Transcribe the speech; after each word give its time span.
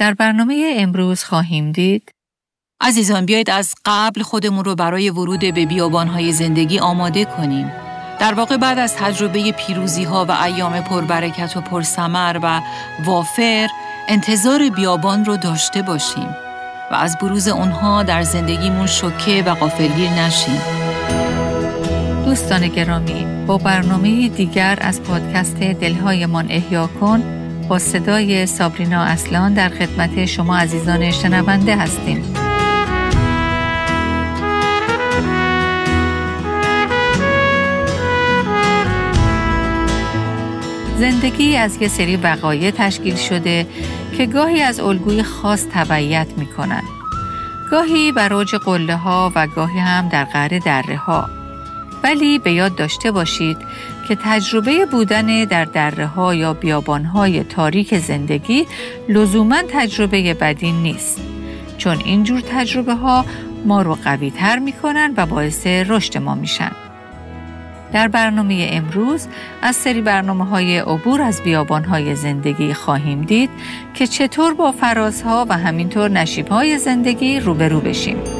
در 0.00 0.14
برنامه 0.14 0.74
امروز 0.76 1.24
خواهیم 1.24 1.72
دید 1.72 2.10
عزیزان 2.80 3.26
بیایید 3.26 3.50
از 3.50 3.74
قبل 3.84 4.22
خودمون 4.22 4.64
رو 4.64 4.74
برای 4.74 5.10
ورود 5.10 5.40
به 5.40 5.66
بیابانهای 5.66 6.32
زندگی 6.32 6.78
آماده 6.78 7.24
کنیم. 7.24 7.72
در 8.20 8.34
واقع 8.34 8.56
بعد 8.56 8.78
از 8.78 8.96
تجربه 8.96 9.52
پیروزی 9.52 10.04
ها 10.04 10.24
و 10.24 10.32
ایام 10.32 10.80
پربرکت 10.80 11.56
و 11.56 11.60
پرسمر 11.60 12.40
و 12.42 12.60
وافر 13.04 13.68
انتظار 14.08 14.68
بیابان 14.68 15.24
رو 15.24 15.36
داشته 15.36 15.82
باشیم 15.82 16.36
و 16.90 16.94
از 16.94 17.18
بروز 17.18 17.48
اونها 17.48 18.02
در 18.02 18.22
زندگیمون 18.22 18.86
شکه 18.86 19.42
و 19.46 19.50
قافلگیر 19.50 20.10
نشیم. 20.10 20.60
دوستان 22.24 22.68
گرامی 22.68 23.44
با 23.46 23.58
برنامه 23.58 24.28
دیگر 24.28 24.78
از 24.80 25.02
پادکست 25.02 25.56
دلهایمان 25.56 26.46
احیا 26.50 26.86
کن 26.86 27.39
با 27.70 27.78
صدای 27.78 28.46
سابرینا 28.46 29.02
اصلان 29.02 29.54
در 29.54 29.68
خدمت 29.68 30.24
شما 30.26 30.56
عزیزان 30.56 31.10
شنونده 31.10 31.76
هستیم. 31.76 32.34
زندگی 40.98 41.56
از 41.56 41.82
یه 41.82 41.88
سری 41.88 42.16
وقایع 42.16 42.70
تشکیل 42.70 43.16
شده 43.16 43.66
که 44.16 44.26
گاهی 44.26 44.62
از 44.62 44.80
الگوی 44.80 45.22
خاص 45.22 45.66
تبعیت 45.72 46.28
می 46.36 46.46
کنن. 46.46 46.82
گاهی 47.70 48.12
بر 48.12 48.34
اوج 48.34 48.54
قله 48.54 48.96
ها 48.96 49.32
و 49.34 49.46
گاهی 49.46 49.78
هم 49.78 50.08
در 50.08 50.24
قعر 50.24 50.58
دره 50.58 50.96
ها. 50.96 51.30
ولی 52.02 52.38
به 52.38 52.52
یاد 52.52 52.74
داشته 52.74 53.10
باشید 53.10 53.56
که 54.10 54.16
تجربه 54.24 54.86
بودن 54.86 55.44
در 55.44 55.64
دره 55.64 56.06
ها 56.06 56.34
یا 56.34 56.54
بیابان 56.54 57.04
های 57.04 57.44
تاریک 57.44 57.98
زندگی 57.98 58.66
لزوما 59.08 59.62
تجربه 59.68 60.34
بدی 60.34 60.72
نیست. 60.72 61.20
چون 61.78 61.96
اینجور 62.04 62.40
تجربه 62.40 62.94
ها 62.94 63.24
ما 63.64 63.82
رو 63.82 63.94
قوی 64.04 64.30
تر 64.30 64.58
می 64.58 64.72
کنن 64.72 65.14
و 65.16 65.26
باعث 65.26 65.66
رشد 65.66 66.18
ما 66.18 66.34
میشن. 66.34 66.70
در 67.92 68.08
برنامه 68.08 68.68
امروز 68.72 69.28
از 69.62 69.76
سری 69.76 70.00
برنامه 70.00 70.44
های 70.44 70.78
عبور 70.78 71.22
از 71.22 71.42
بیابان 71.42 71.84
های 71.84 72.14
زندگی 72.14 72.74
خواهیم 72.74 73.22
دید 73.22 73.50
که 73.94 74.06
چطور 74.06 74.54
با 74.54 74.72
فرازها 74.72 75.46
و 75.48 75.58
همینطور 75.58 76.10
نشیب 76.10 76.76
زندگی 76.76 77.40
روبرو 77.40 77.80
بشیم. 77.80 78.39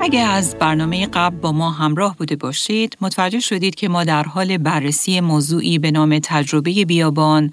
اگه 0.00 0.20
از 0.20 0.56
برنامه 0.58 1.06
قبل 1.06 1.36
با 1.36 1.52
ما 1.52 1.70
همراه 1.70 2.16
بوده 2.16 2.36
باشید، 2.36 2.96
متوجه 3.00 3.40
شدید 3.40 3.74
که 3.74 3.88
ما 3.88 4.04
در 4.04 4.22
حال 4.22 4.58
بررسی 4.58 5.20
موضوعی 5.20 5.78
به 5.78 5.90
نام 5.90 6.18
تجربه 6.18 6.84
بیابان 6.84 7.50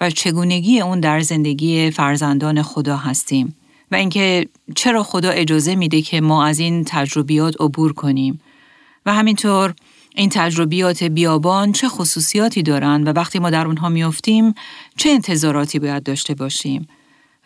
و 0.00 0.10
چگونگی 0.10 0.80
اون 0.80 1.00
در 1.00 1.20
زندگی 1.20 1.90
فرزندان 1.90 2.62
خدا 2.62 2.96
هستیم 2.96 3.56
و 3.90 3.94
اینکه 3.94 4.48
چرا 4.74 5.02
خدا 5.02 5.30
اجازه 5.30 5.74
میده 5.74 6.02
که 6.02 6.20
ما 6.20 6.44
از 6.44 6.58
این 6.58 6.84
تجربیات 6.86 7.54
عبور 7.60 7.92
کنیم. 7.92 8.40
و 9.06 9.14
همینطور 9.14 9.74
این 10.14 10.28
تجربیات 10.28 11.02
بیابان 11.02 11.72
چه 11.72 11.88
خصوصیاتی 11.88 12.62
دارند 12.62 13.08
و 13.08 13.10
وقتی 13.10 13.38
ما 13.38 13.50
در 13.50 13.66
اونها 13.66 13.88
میافتیم 13.88 14.54
چه 14.96 15.10
انتظاراتی 15.10 15.78
باید 15.78 16.02
داشته 16.02 16.34
باشیم؟ 16.34 16.88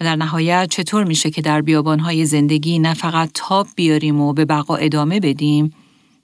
در 0.05 0.17
نهایت 0.17 0.69
چطور 0.71 1.05
میشه 1.05 1.31
که 1.31 1.43
در 1.43 1.63
بیابانهای 1.63 2.27
زندگی 2.27 2.79
نه 2.79 2.95
فقط 2.95 3.31
تاب 3.35 3.67
بیاریم 3.77 4.21
و 4.21 4.33
به 4.33 4.45
بقا 4.45 4.77
ادامه 4.77 5.21
بدیم 5.21 5.75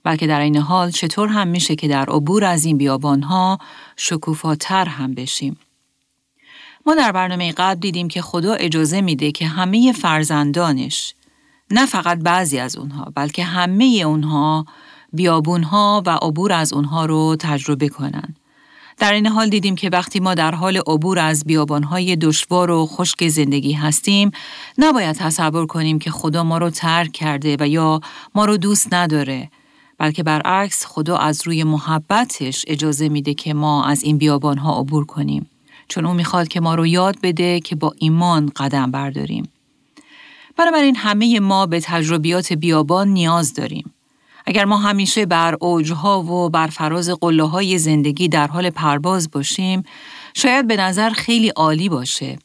بلکه 0.03 0.27
در 0.27 0.39
این 0.39 0.57
حال 0.57 0.91
چطور 0.91 1.27
هم 1.27 1.47
میشه 1.47 1.75
که 1.75 1.87
در 1.87 2.05
عبور 2.05 2.45
از 2.45 2.65
این 2.65 2.77
بیابانها 2.77 3.57
شکوفاتر 3.95 4.85
هم 4.85 5.13
بشیم. 5.13 5.57
ما 6.85 6.95
در 6.95 7.11
برنامه 7.11 7.51
قبل 7.51 7.79
دیدیم 7.79 8.07
که 8.07 8.21
خدا 8.21 8.53
اجازه 8.53 9.01
میده 9.01 9.31
که 9.31 9.47
همه 9.47 9.91
فرزندانش 9.91 11.13
نه 11.71 11.85
فقط 11.85 12.17
بعضی 12.19 12.59
از 12.59 12.75
اونها 12.75 13.11
بلکه 13.15 13.43
همه 13.43 14.01
اونها 14.05 14.65
بیابونها 15.13 16.03
و 16.05 16.09
عبور 16.09 16.53
از 16.53 16.73
اونها 16.73 17.05
رو 17.05 17.35
تجربه 17.39 17.89
کنند. 17.89 18.39
در 18.97 19.13
این 19.13 19.27
حال 19.27 19.49
دیدیم 19.49 19.75
که 19.75 19.89
وقتی 19.89 20.19
ما 20.19 20.33
در 20.33 20.55
حال 20.55 20.77
عبور 20.77 21.19
از 21.19 21.43
بیابانهای 21.45 22.15
دشوار 22.15 22.71
و 22.71 22.85
خشک 22.85 23.27
زندگی 23.27 23.73
هستیم 23.73 24.31
نباید 24.77 25.15
تصور 25.15 25.65
کنیم 25.65 25.99
که 25.99 26.11
خدا 26.11 26.43
ما 26.43 26.57
رو 26.57 26.69
ترک 26.69 27.11
کرده 27.11 27.57
و 27.59 27.67
یا 27.67 28.01
ما 28.35 28.45
رو 28.45 28.57
دوست 28.57 28.93
نداره 28.93 29.49
بلکه 29.97 30.23
برعکس 30.23 30.85
خدا 30.85 31.17
از 31.17 31.47
روی 31.47 31.63
محبتش 31.63 32.65
اجازه 32.67 33.09
میده 33.09 33.33
که 33.33 33.53
ما 33.53 33.85
از 33.85 34.03
این 34.03 34.17
بیابانها 34.17 34.79
عبور 34.79 35.05
کنیم 35.05 35.49
چون 35.87 36.05
او 36.05 36.13
می‌خواد 36.13 36.47
که 36.47 36.59
ما 36.59 36.75
رو 36.75 36.87
یاد 36.87 37.17
بده 37.23 37.59
که 37.59 37.75
با 37.75 37.93
ایمان 37.99 38.51
قدم 38.55 38.91
برداریم. 38.91 39.49
بنابراین 40.57 40.95
همه 40.95 41.39
ما 41.39 41.65
به 41.65 41.79
تجربیات 41.79 42.53
بیابان 42.53 43.07
نیاز 43.07 43.53
داریم. 43.53 43.93
اگر 44.49 44.65
ما 44.65 44.77
همیشه 44.77 45.25
بر 45.25 45.57
اوجها 45.59 46.23
و 46.23 46.49
بر 46.49 46.67
فراز 46.67 47.09
قله 47.09 47.43
های 47.43 47.77
زندگی 47.77 48.27
در 48.27 48.47
حال 48.47 48.69
پرواز 48.69 49.31
باشیم، 49.31 49.83
شاید 50.33 50.67
به 50.67 50.77
نظر 50.77 51.09
خیلی 51.09 51.49
عالی 51.49 51.89
باشه. 51.89 52.39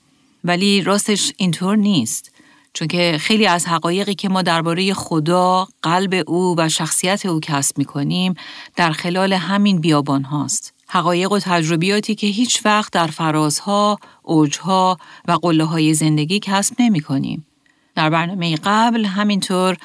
ولی 0.44 0.82
راستش 0.82 1.32
اینطور 1.36 1.76
نیست. 1.76 2.32
چون 2.74 2.88
که 2.88 3.16
خیلی 3.20 3.46
از 3.46 3.66
حقایقی 3.66 4.14
که 4.14 4.28
ما 4.28 4.42
درباره 4.42 4.94
خدا، 4.94 5.68
قلب 5.82 6.24
او 6.26 6.54
و 6.58 6.68
شخصیت 6.68 7.26
او 7.26 7.40
کسب 7.40 7.78
می 7.78 7.84
کنیم 7.84 8.34
در 8.76 8.92
خلال 8.92 9.32
همین 9.32 9.80
بیابان 9.80 10.22
هاست. 10.22 10.74
حقایق 10.86 11.32
و 11.32 11.38
تجربیاتی 11.38 12.14
که 12.14 12.26
هیچ 12.26 12.66
وقت 12.66 12.92
در 12.92 13.06
فرازها، 13.06 13.98
اوجها 14.22 14.98
و 15.28 15.32
قله 15.32 15.64
های 15.64 15.94
زندگی 15.94 16.40
کسب 16.40 16.74
نمی 16.78 17.00
کنیم. 17.00 17.46
در 17.94 18.10
برنامه 18.10 18.56
قبل 18.64 19.04
همینطور 19.04 19.76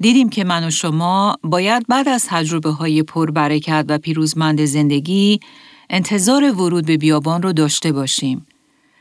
دیدیم 0.00 0.28
که 0.28 0.44
من 0.44 0.64
و 0.66 0.70
شما 0.70 1.36
باید 1.42 1.86
بعد 1.88 2.08
از 2.08 2.26
تجربه 2.28 2.70
های 2.70 3.02
پربرکت 3.02 3.84
و 3.88 3.98
پیروزمند 3.98 4.64
زندگی 4.64 5.40
انتظار 5.90 6.52
ورود 6.52 6.86
به 6.86 6.96
بیابان 6.96 7.42
رو 7.42 7.52
داشته 7.52 7.92
باشیم. 7.92 8.46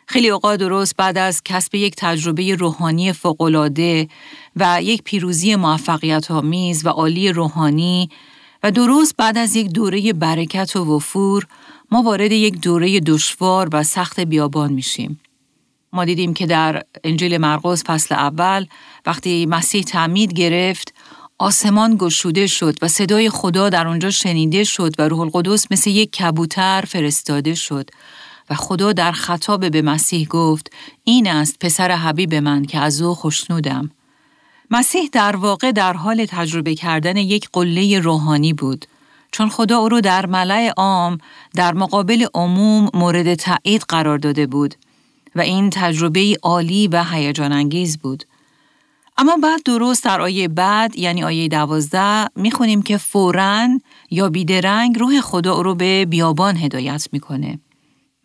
خیلی 0.07 0.29
اوقات 0.29 0.59
درست 0.59 0.95
بعد 0.97 1.17
از 1.17 1.41
کسب 1.45 1.75
یک 1.75 1.95
تجربه 1.97 2.55
روحانی 2.55 3.13
فوقالعاده 3.13 4.07
و 4.55 4.83
یک 4.83 5.03
پیروزی 5.03 5.55
موفقیت 5.55 6.31
آمیز 6.31 6.85
و 6.85 6.89
عالی 6.89 7.31
روحانی 7.31 8.09
و 8.63 8.71
درست 8.71 9.15
بعد 9.17 9.37
از 9.37 9.55
یک 9.55 9.67
دوره 9.67 10.13
برکت 10.13 10.75
و 10.75 10.95
وفور 10.95 11.47
ما 11.91 12.01
وارد 12.01 12.31
یک 12.31 12.61
دوره 12.61 12.99
دشوار 12.99 13.69
و 13.73 13.83
سخت 13.83 14.19
بیابان 14.19 14.73
میشیم. 14.73 15.19
ما 15.95 16.05
دیدیم 16.05 16.33
که 16.33 16.45
در 16.45 16.83
انجیل 17.03 17.37
مرقس 17.37 17.83
فصل 17.83 18.15
اول 18.15 18.65
وقتی 19.05 19.45
مسیح 19.45 19.83
تعمید 19.83 20.33
گرفت 20.33 20.93
آسمان 21.37 21.95
گشوده 21.99 22.47
شد 22.47 22.75
و 22.81 22.87
صدای 22.87 23.29
خدا 23.29 23.69
در 23.69 23.87
آنجا 23.87 24.09
شنیده 24.09 24.63
شد 24.63 24.99
و 24.99 25.07
روح 25.07 25.19
القدس 25.19 25.71
مثل 25.71 25.89
یک 25.89 26.11
کبوتر 26.11 26.83
فرستاده 26.87 27.55
شد 27.55 27.89
و 28.49 28.55
خدا 28.55 28.93
در 28.93 29.11
خطاب 29.11 29.69
به 29.69 29.81
مسیح 29.81 30.27
گفت 30.27 30.73
این 31.03 31.27
است 31.27 31.59
پسر 31.59 31.91
حبیب 31.91 32.35
من 32.35 32.65
که 32.65 32.79
از 32.79 33.01
او 33.01 33.15
خوشنودم. 33.15 33.91
مسیح 34.71 35.09
در 35.11 35.35
واقع 35.35 35.71
در 35.71 35.93
حال 35.93 36.25
تجربه 36.25 36.75
کردن 36.75 37.17
یک 37.17 37.49
قله 37.53 37.99
روحانی 37.99 38.53
بود 38.53 38.85
چون 39.31 39.49
خدا 39.49 39.77
او 39.77 39.89
را 39.89 40.01
در 40.01 40.25
ملع 40.25 40.73
عام 40.77 41.17
در 41.53 41.73
مقابل 41.73 42.25
عموم 42.33 42.89
مورد 42.93 43.35
تایید 43.35 43.81
قرار 43.89 44.17
داده 44.17 44.47
بود 44.47 44.75
و 45.35 45.41
این 45.41 45.69
تجربه 45.69 46.37
عالی 46.41 46.87
و 46.87 47.03
هیجان 47.03 47.51
انگیز 47.51 47.97
بود. 47.97 48.23
اما 49.17 49.37
بعد 49.43 49.63
درست 49.63 50.03
در 50.03 50.21
آیه 50.21 50.47
بعد 50.47 50.97
یعنی 50.97 51.23
آیه 51.23 51.47
دوازده 51.47 52.27
می‌خونیم 52.35 52.81
که 52.81 52.97
فوراً 52.97 53.79
یا 54.11 54.29
بیدرنگ 54.29 54.99
روح 54.99 55.21
خدا 55.21 55.61
رو 55.61 55.75
به 55.75 56.05
بیابان 56.05 56.57
هدایت 56.57 57.07
می‌کنه. 57.11 57.59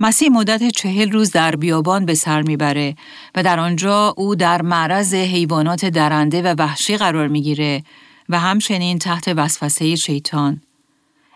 مسیح 0.00 0.28
مدت 0.30 0.68
چهل 0.68 1.10
روز 1.10 1.30
در 1.30 1.56
بیابان 1.56 2.06
به 2.06 2.14
سر 2.14 2.42
می‌بره 2.42 2.96
و 3.34 3.42
در 3.42 3.60
آنجا 3.60 4.14
او 4.16 4.34
در 4.34 4.62
معرض 4.62 5.14
حیوانات 5.14 5.84
درنده 5.84 6.42
و 6.42 6.54
وحشی 6.58 6.96
قرار 6.96 7.28
می‌گیره 7.28 7.82
و 8.28 8.38
همچنین 8.40 8.98
تحت 8.98 9.28
وسوسه 9.36 9.96
شیطان. 9.96 10.60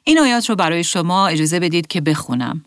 این 0.04 0.18
آیات 0.18 0.50
رو 0.50 0.56
برای 0.56 0.84
شما 0.84 1.26
اجازه 1.26 1.60
بدید 1.60 1.86
که 1.86 2.00
بخونم. 2.00 2.64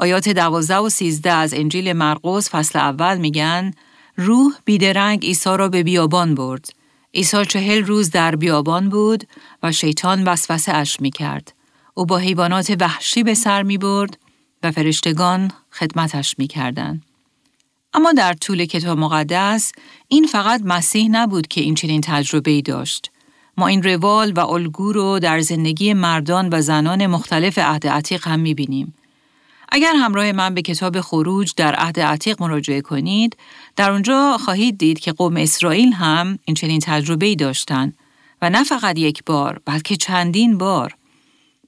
آیات 0.00 0.28
دوازده 0.28 0.76
و 0.76 0.88
سیزده 0.88 1.32
از 1.32 1.54
انجیل 1.54 1.92
مرقس 1.92 2.50
فصل 2.50 2.78
اول 2.78 3.18
میگن 3.18 3.72
روح 4.16 4.52
بیدرنگ 4.64 5.24
عیسی 5.24 5.56
را 5.56 5.68
به 5.68 5.82
بیابان 5.82 6.34
برد. 6.34 6.68
عیسی 7.14 7.44
چهل 7.46 7.84
روز 7.84 8.10
در 8.10 8.36
بیابان 8.36 8.88
بود 8.88 9.24
و 9.62 9.72
شیطان 9.72 10.24
وسوسه 10.24 10.74
اش 10.74 11.00
می 11.00 11.10
کرد. 11.10 11.52
او 11.94 12.06
با 12.06 12.18
حیوانات 12.18 12.76
وحشی 12.80 13.22
به 13.22 13.34
سر 13.34 13.62
می 13.62 13.78
برد 13.78 14.18
و 14.62 14.70
فرشتگان 14.70 15.50
خدمتش 15.72 16.34
می 16.38 16.46
کردن. 16.46 17.00
اما 17.94 18.12
در 18.12 18.32
طول 18.32 18.64
کتاب 18.64 18.98
مقدس 18.98 19.72
این 20.08 20.26
فقط 20.26 20.60
مسیح 20.64 21.08
نبود 21.10 21.48
که 21.48 21.60
این 21.60 21.74
چنین 21.74 22.00
تجربه 22.00 22.50
ای 22.50 22.62
داشت. 22.62 23.10
ما 23.56 23.66
این 23.66 23.82
روال 23.82 24.32
و 24.32 24.40
الگو 24.40 24.92
رو 24.92 25.18
در 25.18 25.40
زندگی 25.40 25.92
مردان 25.92 26.48
و 26.52 26.60
زنان 26.60 27.06
مختلف 27.06 27.58
عهد 27.58 27.86
عتیق 27.86 28.28
هم 28.28 28.40
می 28.40 28.54
بینیم. 28.54 28.94
اگر 29.70 29.94
همراه 29.96 30.32
من 30.32 30.54
به 30.54 30.62
کتاب 30.62 31.00
خروج 31.00 31.52
در 31.56 31.74
عهد 31.74 32.00
عتیق 32.00 32.42
مراجعه 32.42 32.80
کنید، 32.80 33.36
در 33.76 33.90
اونجا 33.90 34.38
خواهید 34.38 34.78
دید 34.78 34.98
که 34.98 35.12
قوم 35.12 35.36
اسرائیل 35.36 35.92
هم 35.92 36.38
این 36.44 36.54
چنین 36.54 36.80
تجربه 36.80 37.26
ای 37.26 37.36
داشتن 37.36 37.92
و 38.42 38.50
نه 38.50 38.64
فقط 38.64 38.98
یک 38.98 39.24
بار 39.24 39.60
بلکه 39.64 39.96
چندین 39.96 40.58
بار. 40.58 40.96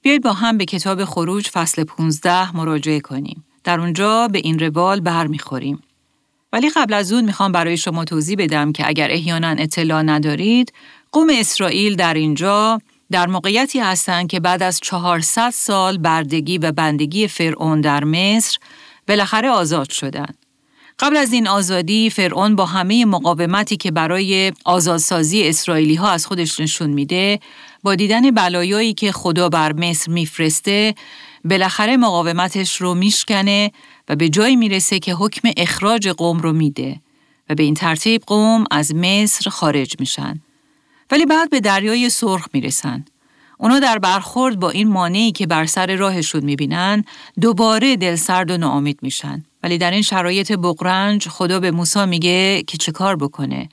بیایید 0.01 0.23
با 0.23 0.33
هم 0.33 0.57
به 0.57 0.65
کتاب 0.65 1.05
خروج 1.05 1.47
فصل 1.47 1.83
15 1.83 2.57
مراجعه 2.57 2.99
کنیم. 2.99 3.43
در 3.63 3.79
اونجا 3.79 4.27
به 4.27 4.39
این 4.39 4.59
روال 4.59 4.99
برمیخوریم. 4.99 5.83
ولی 6.53 6.69
قبل 6.69 6.93
از 6.93 7.13
اون 7.13 7.25
می‌خوام 7.25 7.51
برای 7.51 7.77
شما 7.77 8.05
توضیح 8.05 8.35
بدم 8.39 8.71
که 8.71 8.87
اگر 8.87 9.11
احیانا 9.11 9.47
اطلاع 9.47 10.01
ندارید، 10.01 10.73
قوم 11.11 11.27
اسرائیل 11.31 11.95
در 11.95 12.13
اینجا 12.13 12.81
در 13.13 13.27
موقعیتی 13.27 13.79
هستند 13.79 14.27
که 14.27 14.39
بعد 14.39 14.63
از 14.63 14.79
400 14.79 15.49
سال 15.49 15.97
بردگی 15.97 16.57
و 16.57 16.71
بندگی 16.71 17.27
فرعون 17.27 17.81
در 17.81 18.03
مصر 18.03 18.57
بالاخره 19.07 19.49
آزاد 19.49 19.89
شدند. 19.89 20.37
قبل 20.99 21.17
از 21.17 21.33
این 21.33 21.47
آزادی 21.47 22.09
فرعون 22.09 22.55
با 22.55 22.65
همه 22.65 23.05
مقاومتی 23.05 23.77
که 23.77 23.91
برای 23.91 24.53
آزادسازی 24.65 25.47
اسرائیلی 25.47 25.95
ها 25.95 26.09
از 26.09 26.25
خودش 26.25 26.59
نشون 26.59 26.89
میده 26.89 27.39
با 27.83 27.95
دیدن 27.95 28.31
بلایایی 28.31 28.93
که 28.93 29.11
خدا 29.11 29.49
بر 29.49 29.73
مصر 29.73 30.11
میفرسته 30.11 30.95
بالاخره 31.45 31.97
مقاومتش 31.97 32.81
رو 32.81 32.93
میشکنه 32.93 33.71
و 34.09 34.15
به 34.15 34.29
جایی 34.29 34.55
می‌رسه 34.55 34.99
که 34.99 35.13
حکم 35.13 35.49
اخراج 35.57 36.07
قوم 36.07 36.39
رو 36.39 36.53
میده 36.53 37.01
و 37.49 37.55
به 37.55 37.63
این 37.63 37.73
ترتیب 37.73 38.23
قوم 38.27 38.63
از 38.71 38.95
مصر 38.95 39.49
خارج 39.49 39.95
میشن. 39.99 40.41
ولی 41.13 41.25
بعد 41.25 41.49
به 41.49 41.59
دریای 41.59 42.09
سرخ 42.09 42.47
می‌رسن. 42.53 43.05
اونا 43.57 43.79
در 43.79 43.99
برخورد 43.99 44.59
با 44.59 44.69
این 44.69 44.87
مانعی 44.87 45.31
که 45.31 45.47
بر 45.47 45.65
سر 45.65 45.95
راهشون 45.95 46.43
می‌بینن 46.43 47.03
دوباره 47.41 47.95
دلسرد 47.95 48.51
و 48.51 48.57
ناامید 48.57 48.99
میشن. 49.01 49.43
ولی 49.63 49.77
در 49.77 49.91
این 49.91 50.01
شرایط 50.01 50.51
بغرنج 50.51 51.27
خدا 51.27 51.59
به 51.59 51.71
موسی 51.71 52.05
میگه 52.05 52.63
که 52.67 52.77
چه 52.77 52.91
کار 52.91 53.15
بکنه 53.15 53.69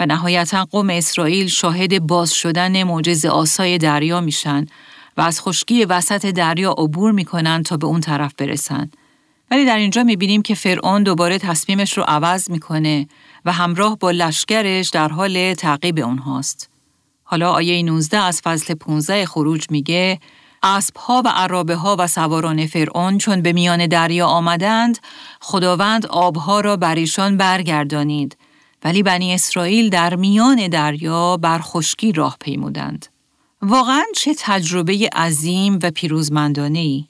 و 0.00 0.06
نهایتا 0.06 0.64
قوم 0.64 0.90
اسرائیل 0.90 1.46
شاهد 1.46 2.06
باز 2.06 2.32
شدن 2.32 2.82
معجز 2.82 3.24
آسای 3.24 3.78
دریا 3.78 4.20
میشن 4.20 4.66
و 5.16 5.20
از 5.20 5.40
خشکی 5.40 5.84
وسط 5.84 6.26
دریا 6.26 6.72
عبور 6.72 7.12
می‌کنن 7.12 7.62
تا 7.62 7.76
به 7.76 7.86
اون 7.86 8.00
طرف 8.00 8.34
برسن. 8.38 8.90
ولی 9.50 9.64
در 9.64 9.76
اینجا 9.76 10.02
می‌بینیم 10.02 10.42
که 10.42 10.54
فرعون 10.54 11.02
دوباره 11.02 11.38
تصمیمش 11.38 11.98
رو 11.98 12.04
عوض 12.08 12.50
می‌کنه 12.50 13.08
و 13.44 13.52
همراه 13.52 13.98
با 13.98 14.10
لشکرش 14.10 14.88
در 14.88 15.08
حال 15.08 15.54
تعقیب 15.54 15.98
اونهاست. 15.98 16.77
حالا 17.30 17.50
آیه 17.50 17.82
19 17.82 18.18
از 18.18 18.40
فصل 18.40 18.74
15 18.74 19.26
خروج 19.26 19.66
میگه 19.70 20.20
اسبها 20.62 21.22
و 21.24 21.28
عرابه 21.28 21.74
ها 21.74 21.96
و 21.98 22.06
سواران 22.06 22.66
فرعون 22.66 23.18
چون 23.18 23.42
به 23.42 23.52
میان 23.52 23.86
دریا 23.86 24.26
آمدند 24.26 24.98
خداوند 25.40 26.06
آبها 26.06 26.60
را 26.60 26.76
بر 26.76 26.94
ایشان 26.94 27.36
برگردانید. 27.36 28.36
ولی 28.84 29.02
بنی 29.02 29.34
اسرائیل 29.34 29.90
در 29.90 30.16
میان 30.16 30.68
دریا 30.68 31.36
بر 31.36 31.58
خشکی 31.58 32.12
راه 32.12 32.36
پیمودند. 32.40 33.06
واقعا 33.62 34.04
چه 34.16 34.34
تجربه 34.38 35.08
عظیم 35.16 35.78
و 35.82 35.90
پیروزمندانه 35.90 36.78
ای 36.78 37.04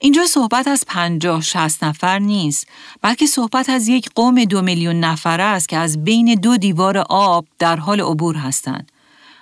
اینجا 0.00 0.26
صحبت 0.26 0.68
از 0.68 0.84
پنجاه 0.86 1.40
شست 1.40 1.84
نفر 1.84 2.18
نیست 2.18 2.66
بلکه 3.02 3.26
صحبت 3.26 3.70
از 3.70 3.88
یک 3.88 4.10
قوم 4.14 4.44
دو 4.44 4.62
میلیون 4.62 5.00
نفره 5.00 5.42
است 5.42 5.68
که 5.68 5.76
از 5.76 6.04
بین 6.04 6.34
دو 6.34 6.56
دیوار 6.56 6.98
آب 7.08 7.46
در 7.58 7.76
حال 7.76 8.00
عبور 8.00 8.36
هستند. 8.36 8.92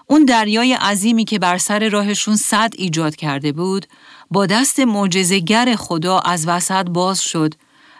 اون 0.07 0.25
دریای 0.25 0.73
عظیمی 0.73 1.25
که 1.25 1.39
بر 1.39 1.59
سر 1.59 1.89
راهشون 1.89 2.37
صد 2.37 2.71
ایجاد 2.79 3.17
کرده 3.17 3.53
بود 3.53 3.87
با 4.31 4.47
دست 4.47 4.81
معجزه‌گر 4.81 5.77
خدا 5.77 6.19
از 6.19 6.49
وسط 6.49 6.85
باز 6.85 7.21
شد 7.21 7.55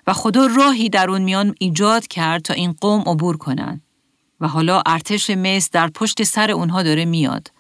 و 0.07 0.13
خدا 0.13 0.47
راهی 0.47 0.89
در 0.89 1.11
اون 1.11 1.23
میان 1.23 1.55
ایجاد 1.59 2.07
کرد 2.07 2.43
تا 2.43 2.55
این 2.55 2.75
قوم 2.81 3.01
عبور 3.07 3.37
کنن 3.37 3.81
و 4.41 4.49
حالا 4.49 4.83
ارتش 4.87 5.31
مصر 5.31 5.69
در 5.73 5.89
پشت 5.89 6.23
سر 6.23 6.51
اونها 6.51 6.83
داره 6.83 7.05
میاد 7.05 7.51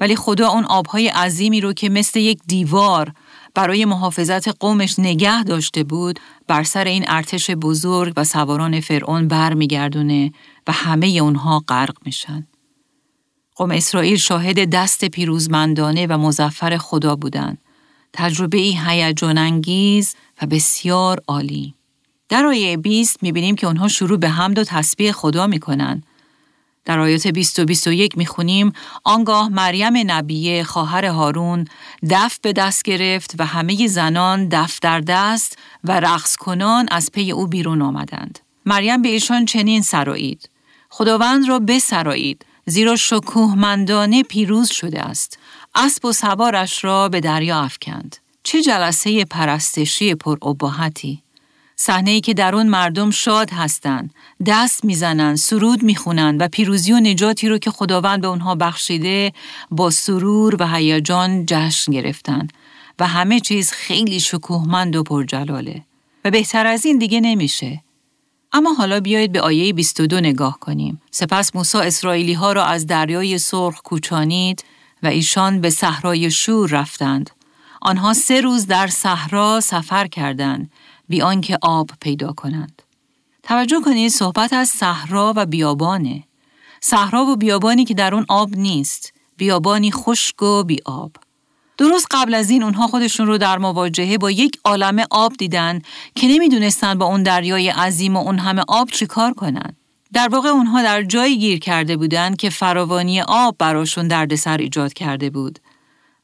ولی 0.00 0.16
خدا 0.16 0.48
اون 0.48 0.64
آبهای 0.64 1.08
عظیمی 1.08 1.60
رو 1.60 1.72
که 1.72 1.88
مثل 1.88 2.20
یک 2.20 2.38
دیوار 2.46 3.12
برای 3.54 3.84
محافظت 3.84 4.48
قومش 4.48 4.98
نگه 4.98 5.44
داشته 5.44 5.84
بود 5.84 6.20
بر 6.46 6.62
سر 6.62 6.84
این 6.84 7.04
ارتش 7.08 7.50
بزرگ 7.50 8.12
و 8.16 8.24
سواران 8.24 8.80
فرعون 8.80 9.28
برمیگردونه 9.28 10.32
و 10.66 10.72
همه 10.72 11.06
اونها 11.06 11.64
غرق 11.68 11.96
میشن. 12.04 12.46
قوم 13.56 13.70
اسرائیل 13.70 14.16
شاهد 14.16 14.70
دست 14.70 15.04
پیروزمندانه 15.04 16.06
و 16.06 16.18
مزفر 16.18 16.76
خدا 16.76 17.16
بودند. 17.16 17.58
تجربه 18.12 18.58
ای 18.58 18.78
هیجان 18.86 19.38
انگیز 19.38 20.14
و 20.42 20.46
بسیار 20.46 21.22
عالی. 21.28 21.74
در 22.28 22.46
آیه 22.46 22.76
20 22.76 23.22
می‌بینیم 23.22 23.54
که 23.56 23.66
اونها 23.66 23.88
شروع 23.88 24.18
به 24.18 24.28
حمد 24.28 24.58
و 24.58 24.64
تسبیح 24.64 25.12
خدا 25.12 25.46
می‌کنن. 25.46 26.02
در 26.84 26.98
آیات 26.98 27.26
20 27.26 27.58
و 27.58 27.64
21 27.64 28.18
می‌خونیم 28.18 28.72
آنگاه 29.04 29.48
مریم 29.48 29.92
نبیه 30.06 30.64
خواهر 30.64 31.04
هارون 31.04 31.64
دف 32.10 32.38
به 32.38 32.52
دست 32.52 32.82
گرفت 32.82 33.34
و 33.38 33.46
همه 33.46 33.86
زنان 33.86 34.48
دف 34.48 34.78
در 34.80 35.00
دست 35.00 35.58
و 35.84 36.00
رقص 36.00 36.36
کنان 36.36 36.88
از 36.90 37.12
پی 37.12 37.32
او 37.32 37.46
بیرون 37.46 37.82
آمدند. 37.82 38.38
مریم 38.66 39.02
به 39.02 39.08
ایشان 39.08 39.44
چنین 39.44 39.82
سرایید. 39.82 40.50
خداوند 40.90 41.48
را 41.48 41.58
بسرایید 41.58 42.46
زیرا 42.66 42.96
شکوهمندانه 42.96 44.22
پیروز 44.22 44.70
شده 44.70 45.00
است. 45.00 45.38
اسب 45.74 46.04
و 46.04 46.12
سوارش 46.12 46.84
را 46.84 47.08
به 47.08 47.20
دریا 47.20 47.60
افکند. 47.60 48.16
چه 48.42 48.62
جلسه 48.62 49.24
پرستشی 49.24 50.14
پر 50.14 50.48
اباحتی. 50.48 51.22
صحنه 51.76 52.10
ای 52.10 52.20
که 52.20 52.34
در 52.34 52.54
اون 52.54 52.66
مردم 52.66 53.10
شاد 53.10 53.50
هستند، 53.50 54.14
دست 54.46 54.84
می‌زنند، 54.84 55.36
سرود 55.36 55.82
می‌خونند 55.82 56.40
و 56.40 56.48
پیروزی 56.48 56.92
و 56.92 57.00
نجاتی 57.00 57.48
رو 57.48 57.58
که 57.58 57.70
خداوند 57.70 58.20
به 58.20 58.26
اونها 58.26 58.54
بخشیده 58.54 59.32
با 59.70 59.90
سرور 59.90 60.56
و 60.62 60.66
هیجان 60.66 61.46
جشن 61.46 61.92
گرفتند 61.92 62.52
و 62.98 63.06
همه 63.06 63.40
چیز 63.40 63.70
خیلی 63.70 64.20
شکوهمند 64.20 64.96
و 64.96 65.02
پرجلاله 65.02 65.82
و 66.24 66.30
بهتر 66.30 66.66
از 66.66 66.86
این 66.86 66.98
دیگه 66.98 67.20
نمیشه. 67.20 67.82
اما 68.56 68.72
حالا 68.72 69.00
بیایید 69.00 69.32
به 69.32 69.40
آیه 69.40 69.72
22 69.72 70.20
نگاه 70.20 70.58
کنیم. 70.60 71.02
سپس 71.10 71.56
موسی 71.56 71.78
اسرائیلی 71.78 72.32
ها 72.32 72.52
را 72.52 72.64
از 72.64 72.86
دریای 72.86 73.38
سرخ 73.38 73.82
کوچانید 73.82 74.64
و 75.02 75.06
ایشان 75.06 75.60
به 75.60 75.70
صحرای 75.70 76.30
شور 76.30 76.70
رفتند. 76.70 77.30
آنها 77.82 78.14
سه 78.14 78.40
روز 78.40 78.66
در 78.66 78.86
صحرا 78.86 79.60
سفر 79.60 80.06
کردند 80.06 80.70
بی 81.08 81.22
آنکه 81.22 81.58
آب 81.62 81.90
پیدا 82.00 82.32
کنند. 82.32 82.82
توجه 83.42 83.80
کنید 83.80 84.10
صحبت 84.10 84.52
از 84.52 84.68
صحرا 84.68 85.32
و 85.36 85.46
بیابانه. 85.46 86.24
صحرا 86.80 87.24
و 87.24 87.36
بیابانی 87.36 87.84
که 87.84 87.94
در 87.94 88.14
اون 88.14 88.26
آب 88.28 88.56
نیست. 88.56 89.12
بیابانی 89.36 89.90
خشک 89.92 90.42
و 90.42 90.64
بی 90.64 90.78
آب. 90.84 91.12
درست 91.78 92.06
قبل 92.10 92.34
از 92.34 92.50
این 92.50 92.62
اونها 92.62 92.86
خودشون 92.86 93.26
رو 93.26 93.38
در 93.38 93.58
مواجهه 93.58 94.18
با 94.18 94.30
یک 94.30 94.58
عالم 94.64 95.04
آب 95.10 95.32
دیدن 95.38 95.80
که 96.14 96.28
نمی‌دونستن 96.28 96.98
با 96.98 97.06
اون 97.06 97.22
دریای 97.22 97.68
عظیم 97.68 98.16
و 98.16 98.20
اون 98.20 98.38
همه 98.38 98.62
آب 98.68 98.90
چیکار 98.90 99.32
کنن. 99.32 99.76
در 100.12 100.28
واقع 100.28 100.48
اونها 100.48 100.82
در 100.82 101.02
جایی 101.02 101.38
گیر 101.38 101.58
کرده 101.58 101.96
بودند 101.96 102.36
که 102.36 102.50
فراوانی 102.50 103.20
آب 103.20 103.56
براشون 103.58 104.08
دردسر 104.08 104.56
ایجاد 104.56 104.92
کرده 104.92 105.30
بود 105.30 105.58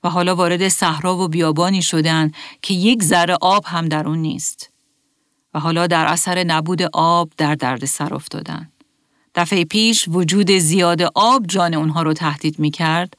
و 0.04 0.11
حالا 0.11 0.37
وارد 0.37 0.68
صحرا 0.68 1.16
و 1.16 1.28
بیابانی 1.28 1.82
شدن 1.82 2.32
که 2.62 2.75
یک 2.75 3.02
ذره 3.02 3.37
آب 3.40 3.64
هم 3.66 3.88
در 3.88 4.09
اون 4.09 4.18
نیست 4.18 4.71
و 5.54 5.61
حالا 5.61 5.87
در 5.87 6.06
اثر 6.06 6.44
نبود 6.44 6.82
آب 6.92 7.30
در 7.37 7.54
دردسر 7.54 8.14
افتادن. 8.14 8.68
دفعه 9.35 9.64
پیش 9.64 10.09
وجود 10.09 10.50
زیاد 10.50 11.02
آب 11.14 11.47
جان 11.47 11.75
اونها 11.75 12.02
رو 12.02 12.12
تهدید 12.12 12.59
می 12.59 12.71
کرد 12.71 13.16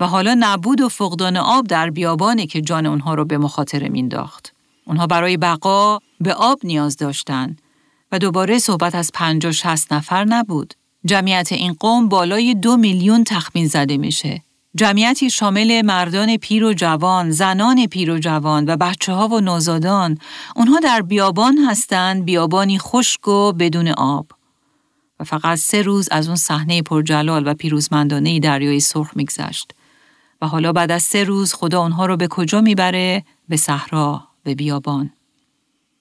و 0.00 0.06
حالا 0.06 0.36
نبود 0.40 0.80
و 0.80 0.88
فقدان 0.88 1.36
آب 1.36 1.66
در 1.66 1.90
بیابانه 1.90 2.46
که 2.46 2.60
جان 2.60 2.86
اونها 2.86 3.14
رو 3.14 3.24
به 3.24 3.38
مخاطره 3.38 3.88
مینداخت. 3.88 4.52
اونها 4.86 5.06
برای 5.06 5.36
بقا 5.36 5.98
به 6.20 6.34
آب 6.34 6.58
نیاز 6.64 6.96
داشتند 6.96 7.60
و 8.12 8.18
دوباره 8.18 8.58
صحبت 8.58 8.94
از 8.94 9.10
پنجاه 9.14 9.52
شست 9.52 9.92
نفر 9.92 10.24
نبود. 10.24 10.74
جمعیت 11.04 11.52
این 11.52 11.72
قوم 11.80 12.08
بالای 12.08 12.54
دو 12.54 12.76
میلیون 12.76 13.24
تخمین 13.24 13.66
زده 13.66 13.96
میشه. 13.96 14.42
جمعیتی 14.74 15.30
شامل 15.30 15.82
مردان 15.82 16.36
پیر 16.36 16.64
و 16.64 16.72
جوان، 16.72 17.30
زنان 17.30 17.86
پیر 17.86 18.10
و 18.10 18.18
جوان 18.18 18.64
و 18.68 18.76
بچه 18.76 19.12
ها 19.12 19.28
و 19.28 19.40
نوزادان، 19.40 20.18
اونها 20.56 20.80
در 20.80 21.02
بیابان 21.02 21.58
هستند، 21.58 22.24
بیابانی 22.24 22.78
خشک 22.78 23.28
و 23.28 23.52
بدون 23.52 23.88
آب. 23.88 24.26
و 25.20 25.24
فقط 25.24 25.58
سه 25.58 25.82
روز 25.82 26.08
از 26.10 26.26
اون 26.26 26.36
صحنه 26.36 26.82
پرجلال 26.82 27.48
و 27.48 27.54
پیروزمندانه 27.54 28.40
دریای 28.40 28.80
سرخ 28.80 29.10
میگذشت. 29.16 29.72
حالا 30.46 30.72
بعد 30.72 30.92
از 30.92 31.02
سه 31.02 31.24
روز 31.24 31.54
خدا 31.54 31.82
اونها 31.82 32.06
رو 32.06 32.16
به 32.16 32.28
کجا 32.28 32.60
می‌بره؟ 32.60 33.24
به 33.48 33.56
صحرا، 33.56 34.28
به 34.42 34.54
بیابان. 34.54 35.10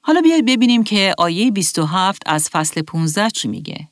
حالا 0.02 0.22
بیاید 0.22 0.46
ببینیم 0.46 0.84
که 0.84 1.16
آیه 1.18 1.52
27 1.52 2.22
از 2.26 2.50
فصل 2.50 2.82
15 2.82 3.30
چی 3.30 3.48
میگه. 3.48 3.88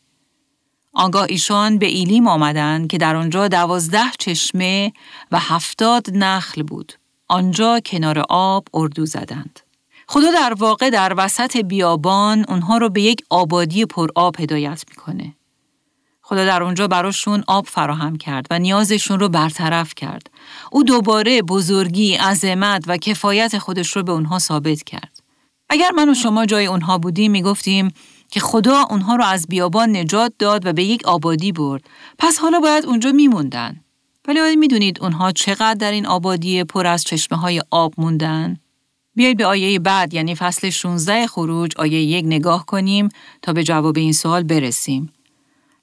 آنگاه 0.94 1.26
ایشان 1.30 1.78
به 1.78 1.86
ایلیم 1.86 2.28
آمدند 2.28 2.88
که 2.88 2.98
در 2.98 3.16
آنجا 3.16 3.48
دوازده 3.48 4.12
چشمه 4.20 4.94
و 5.32 5.40
هفتاد 5.40 6.08
نخل 6.14 6.64
بود. 6.64 6.94
آنجا 7.28 7.80
کنار 7.80 8.24
آب 8.30 8.68
اردو 8.74 9.06
زدند. 9.06 9.60
خدا 10.08 10.32
در 10.32 10.54
واقع 10.54 10.90
در 10.90 11.14
وسط 11.18 11.58
بیابان 11.58 12.46
اونها 12.50 12.78
رو 12.78 12.90
به 12.90 13.02
یک 13.02 13.22
آبادی 13.30 13.86
پر 13.86 14.10
آب 14.16 14.40
هدایت 14.40 14.84
می‌کنه. 14.90 15.34
خدا 16.26 16.46
در 16.46 16.64
اونجا 16.64 16.88
براشون 16.88 17.44
آب 17.48 17.66
فراهم 17.68 18.16
کرد 18.16 18.48
و 18.52 18.60
نیازشون 18.60 19.20
رو 19.20 19.30
برطرف 19.30 19.94
کرد. 19.96 20.30
او 20.72 20.84
دوباره 20.84 21.42
بزرگی، 21.42 22.16
عظمت 22.16 22.84
و 22.88 22.98
کفایت 22.98 23.58
خودش 23.58 23.96
رو 23.96 24.04
به 24.04 24.12
اونها 24.12 24.40
ثابت 24.40 24.84
کرد. 24.84 25.20
اگر 25.70 25.92
من 25.92 26.10
و 26.10 26.14
شما 26.14 26.46
جای 26.46 26.66
اونها 26.66 26.98
بودیم 26.98 27.32
می‌گفتیم 27.32 27.94
که 28.32 28.40
خدا 28.40 28.86
اونها 28.90 29.16
رو 29.16 29.24
از 29.24 29.46
بیابان 29.50 29.96
نجات 29.96 30.34
داد 30.40 30.66
و 30.66 30.74
به 30.74 30.84
یک 30.84 31.06
آبادی 31.06 31.52
برد. 31.52 31.84
پس 32.20 32.40
حالا 32.40 32.60
باید 32.60 32.86
اونجا 32.86 33.12
میموندن. 33.12 33.80
ولی 34.28 34.56
می‌دونید 34.56 35.02
اونها 35.02 35.32
چقدر 35.32 35.74
در 35.74 35.92
این 35.92 36.06
آبادی 36.06 36.64
پر 36.64 36.88
از 36.88 37.04
چشمه 37.04 37.38
های 37.38 37.62
آب 37.72 37.94
موندن؟ 37.98 38.58
بیایید 39.16 39.38
به 39.38 39.46
آیه 39.46 39.80
بعد 39.80 40.14
یعنی 40.14 40.36
فصل 40.36 40.70
16 40.70 41.28
خروج 41.28 41.72
آیه 41.78 42.02
یک 42.02 42.26
نگاه 42.26 42.66
کنیم 42.66 43.10
تا 43.42 43.54
به 43.54 43.64
جواب 43.64 43.98
این 43.98 44.14
سوال 44.14 44.44
برسیم. 44.44 45.14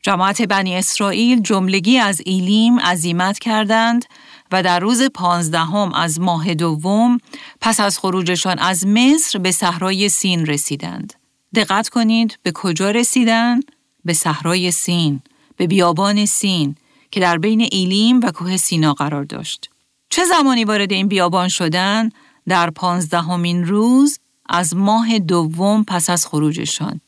جماعت 0.02 0.42
بنی 0.42 0.76
اسرائیل 0.76 1.42
جملگی 1.42 1.98
از 1.98 2.20
ایلیم 2.24 2.80
عزیمت 2.80 3.38
کردند 3.38 4.04
و 4.52 4.62
در 4.62 4.80
روز 4.80 5.02
پانزدهم 5.02 5.92
از 5.92 6.20
ماه 6.20 6.54
دوم 6.54 7.18
پس 7.60 7.80
از 7.80 7.98
خروجشان 7.98 8.58
از 8.58 8.86
مصر 8.86 9.38
به 9.38 9.52
صحرای 9.52 10.08
سین 10.08 10.46
رسیدند. 10.46 11.12
دقت 11.54 11.88
کنید 11.88 12.38
به 12.42 12.52
کجا 12.52 12.90
رسیدند؟ 12.90 13.64
به 14.04 14.12
صحرای 14.12 14.70
سین، 14.70 15.20
به 15.56 15.66
بیابان 15.66 16.26
سین 16.26 16.74
که 17.10 17.20
در 17.20 17.38
بین 17.38 17.68
ایلیم 17.72 18.20
و 18.20 18.30
کوه 18.30 18.56
سینا 18.56 18.94
قرار 18.94 19.24
داشت. 19.24 19.70
چه 20.10 20.24
زمانی 20.24 20.64
وارد 20.64 20.92
این 20.92 21.08
بیابان 21.08 21.48
شدن؟ 21.48 22.10
در 22.48 22.70
پانزدهمین 22.70 23.66
روز 23.66 24.18
از 24.48 24.76
ماه 24.76 25.18
دوم 25.18 25.84
پس 25.84 26.10
از 26.10 26.26
خروجشان. 26.26 27.00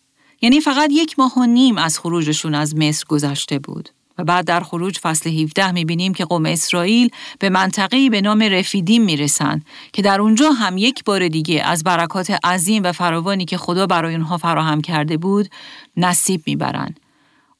یعنی 0.42 0.60
فقط 0.60 0.90
یک 0.92 1.18
ماه 1.18 1.32
و 1.38 1.46
نیم 1.46 1.78
از 1.78 1.98
خروجشون 1.98 2.54
از 2.54 2.76
مصر 2.76 3.04
گذشته 3.08 3.58
بود. 3.58 3.88
و 4.18 4.24
بعد 4.24 4.44
در 4.44 4.60
خروج 4.60 4.98
فصل 4.98 5.30
17 5.30 5.72
می‌بینیم 5.72 6.14
که 6.14 6.24
قوم 6.24 6.46
اسرائیل 6.46 7.10
به 7.38 7.50
منطقه‌ای 7.50 8.10
به 8.10 8.20
نام 8.20 8.42
رفیدیم 8.42 9.02
می‌رسند 9.02 9.64
که 9.92 10.02
در 10.02 10.20
اونجا 10.20 10.50
هم 10.50 10.76
یک 10.76 11.04
بار 11.04 11.28
دیگه 11.28 11.62
از 11.62 11.84
برکات 11.84 12.30
عظیم 12.30 12.82
و 12.82 12.92
فراوانی 12.92 13.44
که 13.44 13.56
خدا 13.56 13.86
برای 13.86 14.14
اونها 14.14 14.38
فراهم 14.38 14.80
کرده 14.80 15.16
بود 15.16 15.48
نصیب 15.96 16.42
می‌برند. 16.46 17.00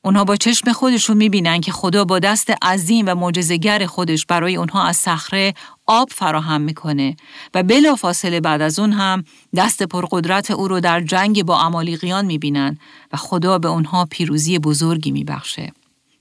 اونها 0.05 0.25
با 0.25 0.37
چشم 0.37 0.73
خودشون 0.73 1.17
می‌بینن 1.17 1.61
که 1.61 1.73
خدا 1.73 2.05
با 2.05 2.19
دست 2.19 2.51
عظیم 2.65 3.05
و 3.09 3.15
معجزه‌گر 3.15 3.87
خودش 3.87 4.27
برای 4.27 4.57
اونها 4.57 4.87
از 4.87 4.97
صخره 4.97 5.55
آب 5.87 6.09
فراهم 6.11 6.61
می‌کنه 6.61 7.17
و 7.55 7.63
بلا 7.63 7.95
فاصله 7.95 8.41
بعد 8.41 8.63
از 8.63 8.79
اون 8.79 8.93
هم 8.93 9.25
دست 9.57 9.83
پرقدرت 9.83 10.51
او 10.51 10.69
رو 10.69 10.81
در 10.81 11.01
جنگ 11.01 11.45
با 11.45 11.61
امالیقیان 11.61 12.25
می‌بینن 12.25 12.79
و 13.13 13.17
خدا 13.17 13.59
به 13.59 13.69
اونها 13.69 14.07
پیروزی 14.11 14.59
بزرگی 14.59 15.11
میبخشه. 15.11 15.73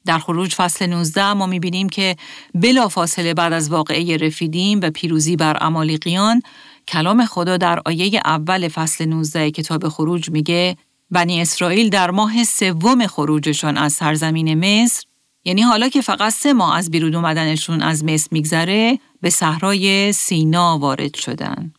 در 0.06 0.20
خروج 0.20 0.56
فصل 0.56 0.86
19 0.86 1.34
ما 1.34 1.46
می‌بینیم 1.46 1.90
که 1.90 2.16
بلا 2.56 2.88
فاصله 2.88 3.34
بعد 3.34 3.54
از 3.54 3.70
واقعه 3.70 4.18
رفیدیم 4.18 4.80
و 4.84 4.90
پیروزی 4.90 5.36
بر 5.36 5.58
امالیقیان 5.62 6.42
کلام 6.88 7.26
خدا 7.26 7.58
در 7.58 7.82
آیه 7.86 8.22
اول 8.26 8.68
فصل 8.68 9.06
19 9.06 9.52
کتاب 9.52 9.90
خروج 9.90 10.30
میگه 10.30 10.78
بنی 11.12 11.42
اسرائیل 11.42 11.90
در 11.90 12.12
ماه 12.12 12.44
سوم 12.44 13.08
خروجشان 13.08 13.78
از 13.78 13.94
سرزمین 13.94 14.54
مصر 14.54 15.04
یعنی 15.46 15.62
حالا 15.62 15.90
که 15.90 16.02
فقط 16.02 16.34
سه 16.34 16.54
ماه 16.54 16.78
از 16.78 16.92
بیرون 16.92 17.16
اومدنشون 17.16 17.82
از 17.82 18.04
مصر 18.04 18.28
میگذره 18.32 19.00
به 19.22 19.30
صحرای 19.30 20.14
سینا 20.14 20.78
وارد 20.78 21.16
شدن. 21.16 21.74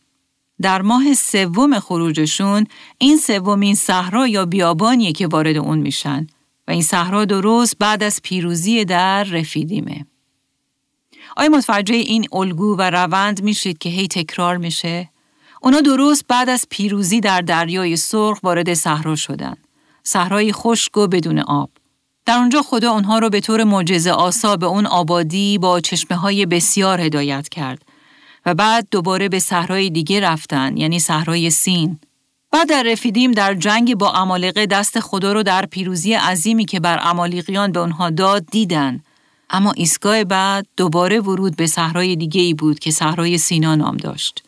در 0.61 0.81
ماه 0.81 1.13
سوم 1.13 1.79
خروجشون 1.79 2.67
این 2.97 3.17
سومین 3.17 3.75
صحرا 3.75 4.27
یا 4.27 4.45
بیابانیه 4.45 5.11
که 5.11 5.27
وارد 5.27 5.57
اون 5.57 5.79
میشن 5.79 6.27
و 6.67 6.71
این 6.71 6.81
صحرا 6.81 7.25
درست 7.25 7.77
بعد 7.79 8.03
از 8.03 8.19
پیروزی 8.23 8.85
در 8.85 9.23
رفیدیمه. 9.23 10.05
آیا 11.37 11.49
متوجه 11.49 11.95
این 11.95 12.27
الگو 12.31 12.75
و 12.77 12.81
روند 12.81 13.43
میشید 13.43 13.77
که 13.77 13.89
هی 13.89 14.07
تکرار 14.07 14.57
میشه؟ 14.57 15.09
اونا 15.65 15.81
درست 15.81 16.25
بعد 16.27 16.49
از 16.49 16.65
پیروزی 16.69 17.19
در 17.19 17.41
دریای 17.41 17.97
سرخ 17.97 18.39
وارد 18.43 18.73
صحرا 18.73 19.15
شدند. 19.15 19.57
صحرای 20.03 20.53
خشک 20.53 20.97
و 20.97 21.07
بدون 21.07 21.39
آب. 21.39 21.69
در 22.25 22.37
اونجا 22.37 22.61
خدا 22.61 22.91
اونها 22.91 23.19
رو 23.19 23.29
به 23.29 23.39
طور 23.39 23.63
معجزه 23.63 24.11
آسا 24.11 24.55
به 24.55 24.65
اون 24.65 24.85
آبادی 24.85 25.57
با 25.57 25.79
چشمه 25.79 26.17
های 26.17 26.45
بسیار 26.45 27.01
هدایت 27.01 27.49
کرد 27.49 27.81
و 28.45 28.53
بعد 28.55 28.87
دوباره 28.91 29.29
به 29.29 29.39
صحرای 29.39 29.89
دیگه 29.89 30.19
رفتن 30.19 30.77
یعنی 30.77 30.99
صحرای 30.99 31.49
سین. 31.49 31.99
بعد 32.51 32.69
در 32.69 32.83
رفیدیم 32.83 33.31
در 33.31 33.53
جنگ 33.53 33.95
با 33.95 34.11
امالقه 34.11 34.65
دست 34.65 34.99
خدا 34.99 35.33
رو 35.33 35.43
در 35.43 35.65
پیروزی 35.65 36.13
عظیمی 36.13 36.65
که 36.65 36.79
بر 36.79 36.99
امالیقیان 37.03 37.71
به 37.71 37.79
اونها 37.79 38.09
داد 38.09 38.45
دیدن. 38.51 38.99
اما 39.49 39.71
ایستگاه 39.71 40.23
بعد 40.23 40.67
دوباره 40.77 41.19
ورود 41.19 41.55
به 41.55 41.67
صحرای 41.67 42.15
دیگه 42.15 42.41
ای 42.41 42.53
بود 42.53 42.79
که 42.79 42.91
صحرای 42.91 43.37
سینا 43.37 43.75
نام 43.75 43.97
داشت. 43.97 44.43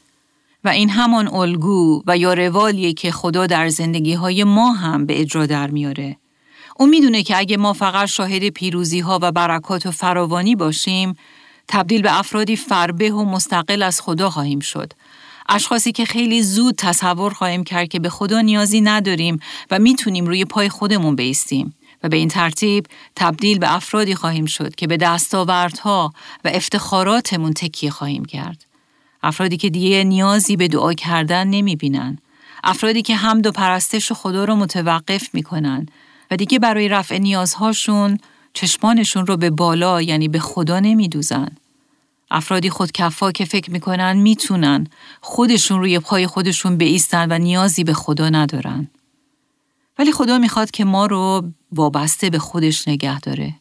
و 0.66 0.70
این 0.70 0.90
همان 0.90 1.28
الگو 1.28 2.04
و 2.08 2.18
یا 2.18 2.34
روالیه 2.34 2.94
که 2.94 3.12
خدا 3.12 3.48
در 3.48 3.70
زندگی 3.70 4.14
های 4.14 4.44
ما 4.44 4.74
هم 4.74 5.06
به 5.06 5.22
اجرا 5.22 5.46
در 5.46 5.68
میاره. 5.68 6.18
او 6.78 6.88
می‌دونه 6.88 7.24
که 7.24 7.38
اگه 7.38 7.58
ما 7.58 7.74
فقط 7.74 8.08
شاهد 8.08 8.50
پیروزی 8.50 9.00
ها 9.00 9.20
و 9.22 9.32
برکات 9.32 9.86
و 9.86 9.92
فراوانی 9.92 10.56
باشیم، 10.56 11.16
تبدیل 11.68 12.02
به 12.02 12.20
افرادی 12.20 12.56
فربه 12.56 13.12
و 13.12 13.26
مستقل 13.26 13.84
از 13.84 14.02
خدا 14.02 14.30
خواهیم 14.30 14.60
شد. 14.60 14.94
اشخاصی 15.50 15.92
که 15.92 16.06
خیلی 16.06 16.42
زود 16.42 16.76
تصور 16.78 17.34
خواهیم 17.34 17.64
کرد 17.64 17.88
که 17.88 18.00
به 18.00 18.10
خدا 18.10 18.42
نیازی 18.42 18.82
نداریم 18.82 19.40
و 19.72 19.80
می‌تونیم 19.80 20.26
روی 20.26 20.46
پای 20.46 20.70
خودمون 20.70 21.16
بیستیم. 21.16 21.76
و 22.04 22.10
به 22.10 22.18
این 22.18 22.28
ترتیب 22.28 22.88
تبدیل 23.16 23.60
به 23.60 23.76
افرادی 23.76 24.16
خواهیم 24.16 24.46
شد 24.46 24.76
که 24.76 24.88
به 24.88 24.98
دستاوردها 24.98 26.14
و 26.46 26.48
افتخاراتمون 26.54 27.54
تکیه 27.54 27.92
خواهیم 27.92 28.26
کرد. 28.26 28.66
افرادی 29.26 29.58
که 29.58 29.70
دیگه 29.70 30.04
نیازی 30.04 30.56
به 30.56 30.68
دعا 30.68 30.94
کردن 30.94 31.48
نمی 31.48 31.76
بینن. 31.76 32.18
افرادی 32.64 33.02
که 33.02 33.16
حمد 33.16 33.48
و 33.48 33.52
پرستش 33.52 34.12
خدا 34.12 34.46
رو 34.46 34.56
متوقف 34.56 35.30
می‌کنن 35.34 35.86
و 36.32 36.36
دیگه 36.36 36.60
برای 36.60 36.88
رفع 36.88 37.18
نیازهاشون 37.18 38.18
چشمانشون 38.54 39.28
رو 39.28 39.38
به 39.38 39.50
بالا 39.50 40.02
یعنی 40.02 40.28
به 40.28 40.40
خدا 40.40 40.80
نمیدوزن. 40.80 41.48
افرادی 42.32 42.70
خودکفا 42.70 43.32
که 43.32 43.46
فکر 43.46 43.72
می‌کنن 43.72 44.18
می‌تونن 44.18 44.88
خودشون 45.22 45.80
روی 45.80 46.00
پای 46.00 46.28
خودشون 46.28 46.78
بیستن 46.78 47.32
و 47.32 47.38
نیازی 47.38 47.84
به 47.84 47.94
خدا 47.94 48.30
ندارن. 48.30 48.88
ولی 50.00 50.12
خدا 50.12 50.38
می‌خواد 50.38 50.72
که 50.72 50.86
ما 50.86 51.06
رو 51.06 51.52
وابسته 51.72 52.30
به 52.30 52.40
خودش 52.40 52.88
نگه 52.88 53.20
داره. 53.20 53.54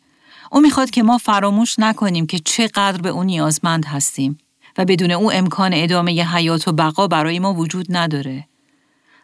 او 0.50 0.60
می‌خواد 0.60 0.90
که 0.90 1.02
ما 1.02 1.18
فراموش 1.18 1.78
نکنیم 1.78 2.26
که 2.26 2.38
چقدر 2.38 3.00
به 3.00 3.08
اون 3.08 3.26
نیازمند 3.26 3.84
هستیم 3.84 4.38
و 4.78 4.84
بدون 4.84 5.10
او 5.10 5.32
امکان 5.32 5.70
ادامه 5.74 6.22
حیات 6.22 6.68
و 6.68 6.72
بقا 6.72 7.06
برای 7.06 7.38
ما 7.38 7.54
وجود 7.54 7.86
نداره. 7.88 8.48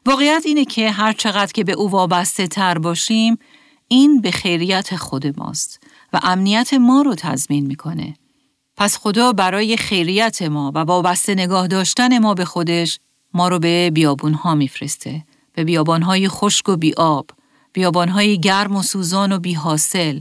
واقعیت 0.06 0.42
اینه 0.46 0.64
که 0.64 0.90
هر 0.90 1.12
چقدر 1.12 1.52
که 1.52 1.64
به 1.64 1.72
او 1.72 1.90
وابسته 1.90 2.46
تر 2.46 2.78
باشیم، 2.78 3.38
این 3.88 4.20
به 4.20 4.30
خیریت 4.30 4.96
خود 4.96 5.40
ماست 5.40 5.82
و 6.12 6.20
امنیت 6.22 6.74
ما 6.74 7.02
رو 7.02 7.14
تضمین 7.14 7.66
می‌کنه. 7.66 8.14
پس 8.76 8.96
خدا 8.96 9.32
برای 9.32 9.76
خیریت 9.76 10.42
ما 10.42 10.72
و 10.74 10.78
وابسته 10.78 11.34
نگاه 11.34 11.66
داشتن 11.66 12.18
ما 12.18 12.34
به 12.34 12.44
خودش 12.44 12.98
ما 13.34 13.48
رو 13.48 13.58
به 13.58 13.90
بیابون 13.90 14.34
ها 14.34 14.54
میفرسته. 14.54 15.24
به 15.52 15.64
بیابان 15.64 16.02
های 16.02 16.28
خشک 16.28 16.68
و 16.68 16.76
بیاب، 16.76 17.30
بیابان 17.72 18.08
های 18.08 18.40
گرم 18.40 18.76
و 18.76 18.82
سوزان 18.82 19.32
و 19.32 19.38
بی 19.38 19.54
حاصل، 19.54 20.20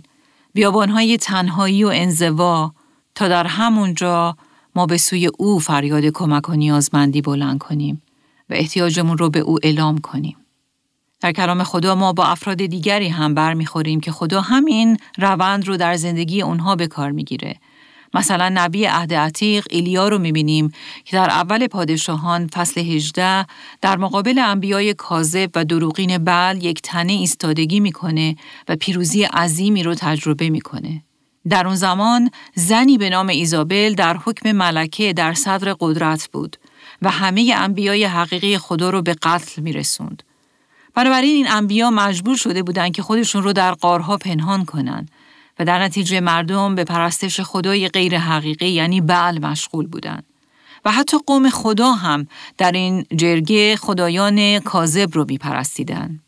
بیابان 0.53 0.89
های 0.89 1.17
تنهایی 1.17 1.83
و 1.83 1.87
انزوا 1.87 2.73
تا 3.15 3.27
در 3.27 3.47
همونجا 3.47 4.37
ما 4.79 4.85
به 4.85 4.97
سوی 4.97 5.29
او 5.37 5.59
فریاد 5.59 6.05
کمک 6.05 6.49
و 6.49 6.53
نیازمندی 6.53 7.21
بلند 7.21 7.59
کنیم 7.59 8.01
و 8.49 8.53
احتیاجمون 8.53 9.17
رو 9.17 9.29
به 9.29 9.39
او 9.39 9.57
اعلام 9.63 9.97
کنیم. 9.97 10.37
در 11.21 11.31
کلام 11.31 11.63
خدا 11.63 11.95
ما 11.95 12.13
با 12.13 12.25
افراد 12.25 12.57
دیگری 12.57 13.07
هم 13.07 13.33
برمیخوریم 13.33 13.99
که 13.99 14.11
خدا 14.11 14.41
همین 14.41 14.97
روند 15.17 15.67
رو 15.67 15.77
در 15.77 15.95
زندگی 15.95 16.41
اونها 16.41 16.75
به 16.75 16.87
کار 16.87 17.11
می‌گیره. 17.11 17.55
مثلا 18.13 18.51
نبی 18.53 18.85
عهد 18.85 19.13
عتیق 19.13 19.67
ایلیا 19.69 20.07
رو 20.07 20.17
می‌بینیم 20.17 20.71
که 21.05 21.17
در 21.17 21.29
اول 21.29 21.67
پادشاهان 21.67 22.47
فصل 22.47 22.81
18 22.81 23.45
در 23.81 23.97
مقابل 23.97 24.39
انبیای 24.39 24.93
کاذب 24.93 25.49
و 25.55 25.65
دروغین 25.65 26.17
بل 26.17 26.59
یک 26.61 26.81
تنه 26.81 27.13
ایستادگی 27.13 27.79
می‌کنه 27.79 28.35
و 28.69 28.75
پیروزی 28.75 29.23
عظیمی 29.23 29.83
رو 29.83 29.95
تجربه 29.95 30.49
می‌کنه. 30.49 31.03
در 31.49 31.67
اون 31.67 31.75
زمان 31.75 32.31
زنی 32.55 32.97
به 32.97 33.09
نام 33.09 33.27
ایزابل 33.27 33.93
در 33.93 34.17
حکم 34.17 34.51
ملکه 34.51 35.13
در 35.13 35.33
صدر 35.33 35.75
قدرت 35.79 36.29
بود 36.33 36.57
و 37.01 37.09
همه 37.09 37.53
انبیای 37.57 38.05
حقیقی 38.05 38.57
خدا 38.57 38.89
رو 38.89 39.01
به 39.01 39.13
قتل 39.13 39.61
می 39.61 39.73
رسوند. 39.73 40.23
بنابراین 40.93 41.35
این 41.35 41.51
انبیا 41.51 41.89
مجبور 41.89 42.37
شده 42.37 42.63
بودند 42.63 42.91
که 42.91 43.01
خودشون 43.01 43.43
رو 43.43 43.53
در 43.53 43.71
قارها 43.71 44.17
پنهان 44.17 44.65
کنند 44.65 45.11
و 45.59 45.65
در 45.65 45.83
نتیجه 45.83 46.19
مردم 46.19 46.75
به 46.75 46.83
پرستش 46.83 47.41
خدای 47.41 47.87
غیر 47.87 48.17
حقیقی 48.17 48.69
یعنی 48.69 49.01
بعل 49.01 49.45
مشغول 49.45 49.87
بودند. 49.87 50.23
و 50.85 50.91
حتی 50.91 51.17
قوم 51.27 51.49
خدا 51.49 51.91
هم 51.91 52.27
در 52.57 52.71
این 52.71 53.05
جرگه 53.15 53.75
خدایان 53.75 54.59
کاذب 54.59 55.09
رو 55.13 55.25
میپرستیدن. 55.29 56.19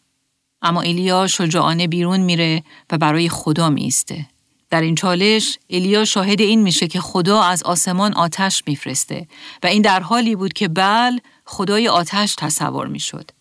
اما 0.62 0.82
ایلیا 0.82 1.28
شجاعانه 1.28 1.88
بیرون 1.88 2.20
میره 2.20 2.64
و 2.92 2.98
برای 2.98 3.30
خدا 3.30 3.70
میسته. 3.70 4.26
در 4.72 4.82
این 4.82 4.96
چالش 4.96 5.60
ایلیا 5.68 6.06
شاهد 6.06 6.42
این 6.42 6.62
میشه 6.62 6.88
که 6.88 7.02
خدا 7.02 7.42
از 7.42 7.64
آسمان 7.64 8.14
آتش 8.14 8.64
میفرسته 8.68 9.28
و 9.64 9.68
این 9.68 9.82
در 9.82 10.00
حالی 10.00 10.36
بود 10.36 10.54
که 10.54 10.68
بل 10.68 11.18
خدای 11.46 11.88
آتش 11.88 12.36
تصور 12.38 12.88
می‌شد. 12.88 13.32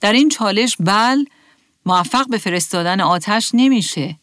در 0.00 0.12
این 0.12 0.28
چالش 0.28 0.76
بل 0.80 1.24
موفق 1.86 2.28
به 2.28 2.38
فرستادن 2.38 3.00
آتش 3.00 3.50
نمیشه 3.54 4.16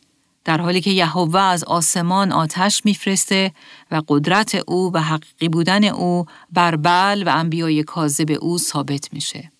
در 0.45 0.61
حالی 0.61 0.81
که 0.81 0.89
یهوه 0.89 1.39
از 1.39 1.63
آسمان 1.63 2.31
آتش 2.31 2.81
میفرسته 2.85 3.51
و 3.91 4.01
قدرت 4.07 4.55
او 4.55 4.91
و 4.93 5.01
حقیقی 5.01 5.49
بودن 5.49 5.83
او 5.83 6.25
بر 6.51 6.75
بل 6.75 7.23
و 7.25 7.29
انبیای 7.37 7.83
کاذب 7.83 8.37
او 8.41 8.57
ثابت 8.57 9.13
میشه. 9.13 9.51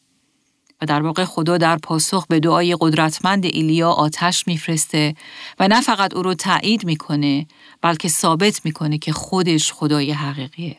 و 0.82 0.86
در 0.86 1.02
واقع 1.02 1.26
خدا 1.26 1.58
در 1.58 1.78
پاسخ 1.78 2.28
به 2.28 2.40
دعای 2.40 2.78
قدرتمند 2.80 3.46
ایلیا 3.46 3.92
آتش 3.92 4.48
میفرسته 4.48 5.16
و 5.60 5.68
نه 5.68 5.82
فقط 5.82 6.14
او 6.14 6.24
رو 6.24 6.34
تایید 6.34 6.86
می‌کنه 6.86 7.48
بلکه 7.82 8.08
ثابت 8.08 8.66
می‌کنه 8.66 8.98
که 8.98 9.14
خودش 9.14 9.74
خدای 9.74 10.12
حقیقیه. 10.12 10.78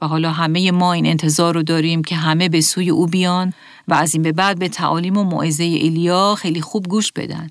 و 0.00 0.06
حالا 0.06 0.32
همه 0.32 0.70
ما 0.70 0.92
این 0.92 1.06
انتظار 1.06 1.54
رو 1.54 1.62
داریم 1.62 2.04
که 2.04 2.16
همه 2.16 2.48
به 2.48 2.60
سوی 2.60 2.90
او 2.90 3.06
بیان 3.06 3.52
و 3.88 3.94
از 3.94 4.14
این 4.14 4.22
به 4.22 4.32
بعد 4.32 4.58
به 4.58 4.68
تعالیم 4.68 5.16
و 5.16 5.24
موعظه 5.24 5.64
ایلیا 5.64 6.34
خیلی 6.34 6.60
خوب 6.60 6.88
گوش 6.88 7.12
بدن 7.12 7.50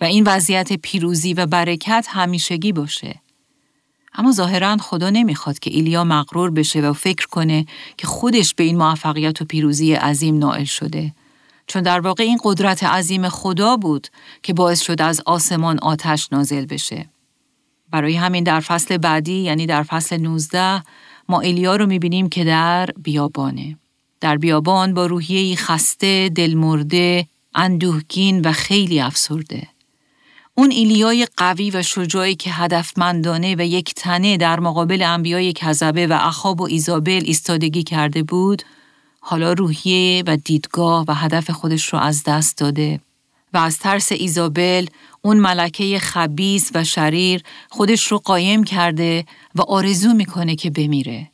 و 0.00 0.04
این 0.04 0.24
وضعیت 0.26 0.72
پیروزی 0.72 1.34
و 1.34 1.46
برکت 1.46 2.06
همیشگی 2.10 2.72
باشه. 2.72 3.14
اما 4.14 4.32
ظاهرا 4.32 4.76
خدا 4.76 5.10
نمی‌خواد 5.10 5.58
که 5.58 5.70
ایلیا 5.70 6.04
مغرور 6.04 6.50
بشه 6.50 6.80
و 6.80 6.92
فکر 6.92 7.26
کنه 7.26 7.66
که 7.96 8.06
خودش 8.06 8.54
به 8.54 8.64
این 8.64 8.78
موفقیت 8.78 9.42
و 9.42 9.44
پیروزی 9.44 9.94
عظیم 9.94 10.38
نائل 10.38 10.64
شده. 10.64 11.14
چون 11.66 11.82
در 11.82 12.00
واقع 12.00 12.24
این 12.24 12.38
قدرت 12.44 12.84
عظیم 12.84 13.28
خدا 13.28 13.76
بود 13.76 14.08
که 14.42 14.52
باعث 14.52 14.80
شد 14.80 15.02
از 15.02 15.20
آسمان 15.26 15.78
آتش 15.78 16.28
نازل 16.32 16.66
بشه. 16.66 17.08
برای 17.90 18.16
همین 18.16 18.44
در 18.44 18.60
فصل 18.60 18.96
بعدی 18.96 19.38
یعنی 19.38 19.66
در 19.66 19.82
فصل 19.82 20.16
19 20.16 20.82
ما 21.28 21.40
ایلیا 21.40 21.76
رو 21.76 21.86
می‌بینیم 21.86 22.28
که 22.28 22.44
در 22.44 22.90
بیابانه. 23.02 23.78
در 24.20 24.36
بیابان 24.36 24.94
با 24.94 25.06
روحیه‌ای 25.06 25.56
خسته، 25.56 26.28
دلمرده، 26.28 27.26
اندوهگین 27.54 28.40
و 28.40 28.52
خیلی 28.52 29.00
افسرده. 29.00 29.68
اون 30.54 30.70
ایلیای 30.70 31.26
قوی 31.36 31.70
و 31.70 31.82
شجاعی 31.82 32.34
که 32.34 32.50
هدفمندانه 32.50 33.56
و 33.58 33.60
یک 33.60 33.94
تنه 33.94 34.36
در 34.36 34.60
مقابل 34.60 35.02
انبیای 35.02 35.52
کذبه 35.52 36.06
و 36.06 36.18
اخاب 36.22 36.60
و 36.60 36.64
ایزابل 36.64 37.22
ایستادگی 37.24 37.82
کرده 37.82 38.22
بود، 38.22 38.62
حالا 39.20 39.52
روحیه 39.52 40.22
و 40.26 40.36
دیدگاه 40.36 41.04
و 41.08 41.14
هدف 41.14 41.50
خودش 41.50 41.88
رو 41.88 41.98
از 41.98 42.24
دست 42.24 42.58
داده 42.58 43.00
و 43.52 43.58
از 43.58 43.78
ترس 43.78 44.12
ایزابل 44.12 44.86
اون 45.22 45.36
ملکه 45.36 45.98
خبیس 45.98 46.70
و 46.74 46.84
شریر 46.84 47.42
خودش 47.68 48.06
رو 48.06 48.18
قایم 48.18 48.64
کرده 48.64 49.24
و 49.54 49.62
آرزو 49.62 50.12
می‌کنه 50.12 50.56
که 50.56 50.70
بمیره 50.70 51.30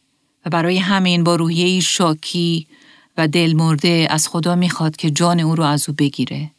و 0.47 0.51
برای 0.51 0.79
همین 0.79 1.25
با 1.25 1.37
روحیه 1.37 1.81
شاکی 1.81 2.67
و 3.17 3.29
دل 3.29 3.53
مرده 3.53 4.07
از 4.11 4.29
خدا 4.29 4.55
می‌خواد 4.55 4.97
که 4.97 5.11
جان 5.11 5.41
او 5.41 5.55
رو 5.55 5.65
از 5.65 5.89
او 5.89 5.95
بگیره. 5.99 6.51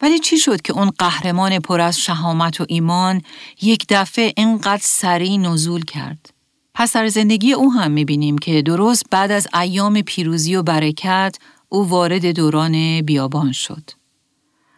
ولی 0.00 0.18
چی 0.18 0.38
شد 0.38 0.62
که 0.62 0.72
اون 0.72 0.90
قهرمان 0.98 1.58
پر 1.58 1.80
از 1.80 1.98
شهامت 1.98 2.60
و 2.60 2.64
ایمان 2.68 3.22
یک 3.62 3.86
دفعه 3.88 4.32
اینقدر 4.36 4.82
سریع 4.82 5.36
نزول 5.36 5.84
کرد؟ 5.84 6.30
پس 6.74 6.92
در 6.92 7.08
زندگی 7.08 7.52
او 7.52 7.72
هم 7.72 7.90
می‌بینیم 7.90 8.38
که 8.38 8.62
درست 8.62 9.02
بعد 9.10 9.30
از 9.30 9.48
ایام 9.60 10.02
پیروزی 10.02 10.56
و 10.56 10.62
برکت 10.62 11.38
او 11.68 11.88
وارد 11.88 12.26
دوران 12.26 13.02
بیابان 13.02 13.52
شد. 13.52 13.90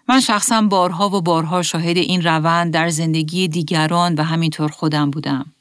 من 0.08 0.20
شخصا 0.20 0.62
بارها 0.62 1.08
و 1.08 1.22
بارها 1.22 1.62
شاهد 1.62 1.96
این 1.96 2.22
روند 2.22 2.74
در 2.74 2.88
زندگی 2.88 3.48
دیگران 3.48 4.14
و 4.14 4.22
همینطور 4.22 4.70
خودم 4.70 5.10
بودم. 5.10 5.52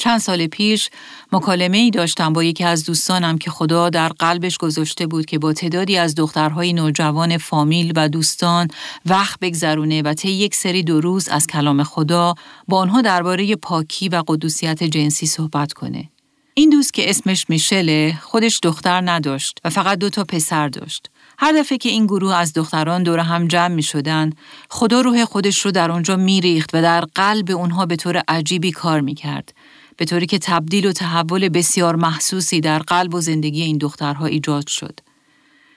چند 0.00 0.18
سال 0.18 0.46
پیش 0.46 0.90
مکالمه 1.32 1.78
ای 1.78 1.90
داشتم 1.90 2.32
با 2.32 2.44
یکی 2.44 2.64
از 2.64 2.84
دوستانم 2.84 3.38
که 3.38 3.50
خدا 3.50 3.90
در 3.90 4.08
قلبش 4.08 4.58
گذاشته 4.58 5.06
بود 5.06 5.26
که 5.26 5.38
با 5.38 5.52
تعدادی 5.52 5.96
از 5.96 6.14
دخترهای 6.14 6.72
نوجوان 6.72 7.38
فامیل 7.38 7.92
و 7.96 8.08
دوستان 8.08 8.68
وقت 9.06 9.40
بگذرونه 9.40 10.02
و 10.02 10.14
طی 10.14 10.30
یک 10.30 10.54
سری 10.54 10.82
دو 10.82 11.00
روز 11.00 11.28
از 11.28 11.46
کلام 11.46 11.82
خدا 11.82 12.34
با 12.68 12.78
آنها 12.78 13.02
درباره 13.02 13.56
پاکی 13.56 14.08
و 14.08 14.22
قدوسیت 14.26 14.84
جنسی 14.84 15.26
صحبت 15.26 15.72
کنه. 15.72 16.08
این 16.54 16.70
دوست 16.70 16.94
که 16.94 17.10
اسمش 17.10 17.46
میشله 17.48 18.18
خودش 18.22 18.60
دختر 18.62 19.10
نداشت 19.10 19.58
و 19.64 19.70
فقط 19.70 19.98
دو 19.98 20.10
تا 20.10 20.24
پسر 20.24 20.68
داشت. 20.68 21.10
هر 21.38 21.52
دفعه 21.52 21.78
که 21.78 21.88
این 21.88 22.06
گروه 22.06 22.34
از 22.34 22.52
دختران 22.52 23.02
دور 23.02 23.18
هم 23.18 23.48
جمع 23.48 23.74
می 23.74 23.82
شدن، 23.82 24.32
خدا 24.70 25.00
روح 25.00 25.24
خودش 25.24 25.60
رو 25.60 25.70
در 25.70 25.90
اونجا 25.90 26.16
می 26.16 26.40
ریخت 26.40 26.70
و 26.72 26.82
در 26.82 27.00
قلب 27.00 27.50
اونها 27.50 27.86
به 27.86 27.96
طور 27.96 28.22
عجیبی 28.28 28.70
کار 28.70 29.00
می 29.00 29.14
کرد. 29.14 29.52
به 30.00 30.06
طوری 30.06 30.26
که 30.26 30.38
تبدیل 30.38 30.86
و 30.86 30.92
تحول 30.92 31.48
بسیار 31.48 31.96
محسوسی 31.96 32.60
در 32.60 32.78
قلب 32.78 33.14
و 33.14 33.20
زندگی 33.20 33.62
این 33.62 33.78
دخترها 33.78 34.26
ایجاد 34.26 34.66
شد. 34.66 35.00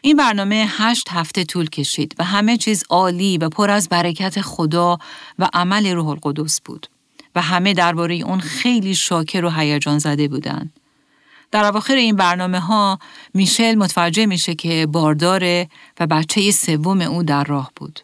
این 0.01 0.17
برنامه 0.17 0.65
هشت 0.69 1.09
هفته 1.09 1.43
طول 1.43 1.69
کشید 1.69 2.15
و 2.19 2.23
همه 2.23 2.57
چیز 2.57 2.83
عالی 2.89 3.37
و 3.37 3.49
پر 3.49 3.69
از 3.69 3.89
برکت 3.89 4.41
خدا 4.41 4.97
و 5.39 5.49
عمل 5.53 5.87
روح 5.87 6.07
القدس 6.07 6.61
بود 6.61 6.87
و 7.35 7.41
همه 7.41 7.73
درباره 7.73 8.15
اون 8.15 8.39
خیلی 8.39 8.95
شاکر 8.95 9.45
و 9.45 9.49
هیجان 9.49 9.99
زده 9.99 10.27
بودند. 10.27 10.73
در 11.51 11.65
اواخر 11.65 11.95
این 11.95 12.15
برنامه 12.15 12.59
ها 12.59 12.99
میشل 13.33 13.75
متوجه 13.75 14.25
میشه 14.25 14.55
که 14.55 14.87
بارداره 14.91 15.69
و 15.99 16.07
بچه 16.07 16.51
سوم 16.51 17.01
او 17.01 17.23
در 17.23 17.43
راه 17.43 17.71
بود. 17.75 17.99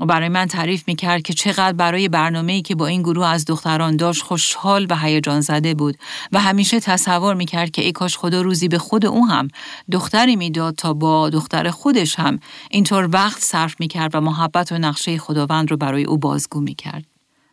و 0.00 0.06
برای 0.06 0.28
من 0.28 0.46
تعریف 0.46 0.84
می‌کرد 0.86 1.22
که 1.22 1.32
چقدر 1.32 1.72
برای 1.72 2.08
برنامه‌ای 2.08 2.62
که 2.62 2.74
با 2.74 2.86
این 2.86 3.02
گروه 3.02 3.26
از 3.26 3.44
دختران 3.44 3.96
داشت 3.96 4.22
خوشحال 4.22 4.86
و 4.90 4.96
هیجان 4.96 5.40
زده 5.40 5.74
بود 5.74 5.96
و 6.32 6.40
همیشه 6.40 6.80
تصور 6.80 7.34
می‌کرد 7.34 7.70
که 7.70 7.82
ای 7.82 7.92
کاش 7.92 8.18
خدا 8.18 8.42
روزی 8.42 8.68
به 8.68 8.78
خود 8.78 9.06
او 9.06 9.26
هم 9.26 9.48
دختری 9.92 10.36
می‌داد 10.36 10.74
تا 10.74 10.94
با 10.94 11.30
دختر 11.30 11.70
خودش 11.70 12.18
هم 12.18 12.40
اینطور 12.70 13.08
وقت 13.12 13.40
صرف 13.40 13.80
می‌کرد 13.80 14.14
و 14.14 14.20
محبت 14.20 14.72
و 14.72 14.78
نقشه 14.78 15.18
خداوند 15.18 15.70
رو 15.70 15.76
برای 15.76 16.04
او 16.04 16.18
بازگو 16.18 16.60
می‌کرد. 16.60 17.04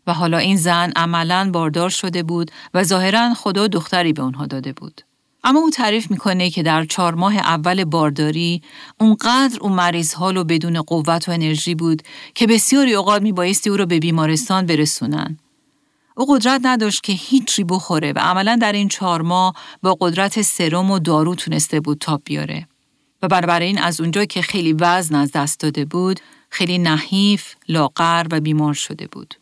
و 0.08 0.14
حالا 0.14 0.38
این 0.38 0.58
زن 0.58 0.92
عملا 0.96 1.50
باردار 1.54 1.90
شده 1.90 2.24
بود 2.24 2.52
و 2.74 2.84
ظاهرا 2.84 3.34
خدا 3.34 3.68
دختری 3.68 4.14
به 4.14 4.22
اونها 4.22 4.46
داده 4.46 4.74
بود. 4.74 5.02
اما 5.44 5.60
او 5.60 5.70
تعریف 5.70 6.12
می‌کنه 6.12 6.50
که 6.50 6.64
در 6.64 6.86
چهار 6.86 7.16
ماه 7.16 7.38
اول 7.38 7.84
بارداری 7.84 8.62
اونقدر 9.00 9.60
اون 9.62 9.74
مریض 9.74 10.14
حال 10.14 10.38
و 10.38 10.44
بدون 10.44 10.82
قوت 10.82 11.30
و 11.30 11.32
انرژی 11.32 11.76
بود 11.76 12.02
که 12.36 12.48
بسیاری 12.48 12.94
اوقات 12.94 13.22
میبایستی 13.22 13.70
او 13.70 13.78
را 13.78 13.86
به 13.86 14.00
بیمارستان 14.00 14.66
برسونن. 14.66 15.38
او 16.16 16.26
قدرت 16.30 16.62
نداشت 16.64 17.04
که 17.04 17.14
هیچی 17.14 17.64
بخوره 17.64 18.14
و 18.14 18.20
عملا 18.20 18.56
در 18.62 18.72
این 18.72 18.88
چهار 18.88 19.22
ماه 19.22 19.56
با 19.84 19.98
قدرت 20.02 20.42
سرم 20.42 20.92
و 20.92 21.00
دارو 21.00 21.36
تونسته 21.36 21.80
بود 21.80 21.98
تاب 22.00 22.22
بیاره. 22.26 22.68
و 23.22 23.28
بنابراین 23.28 23.78
از 23.78 24.02
اونجا 24.02 24.26
که 24.26 24.42
خیلی 24.42 24.74
وزن 24.74 25.16
از 25.16 25.32
دست 25.32 25.60
داده 25.60 25.86
بود، 25.86 26.20
خیلی 26.50 26.78
نحیف، 26.78 27.56
لاغر 27.70 28.26
و 28.32 28.40
بیمار 28.40 28.74
شده 28.74 29.08
بود. 29.08 29.34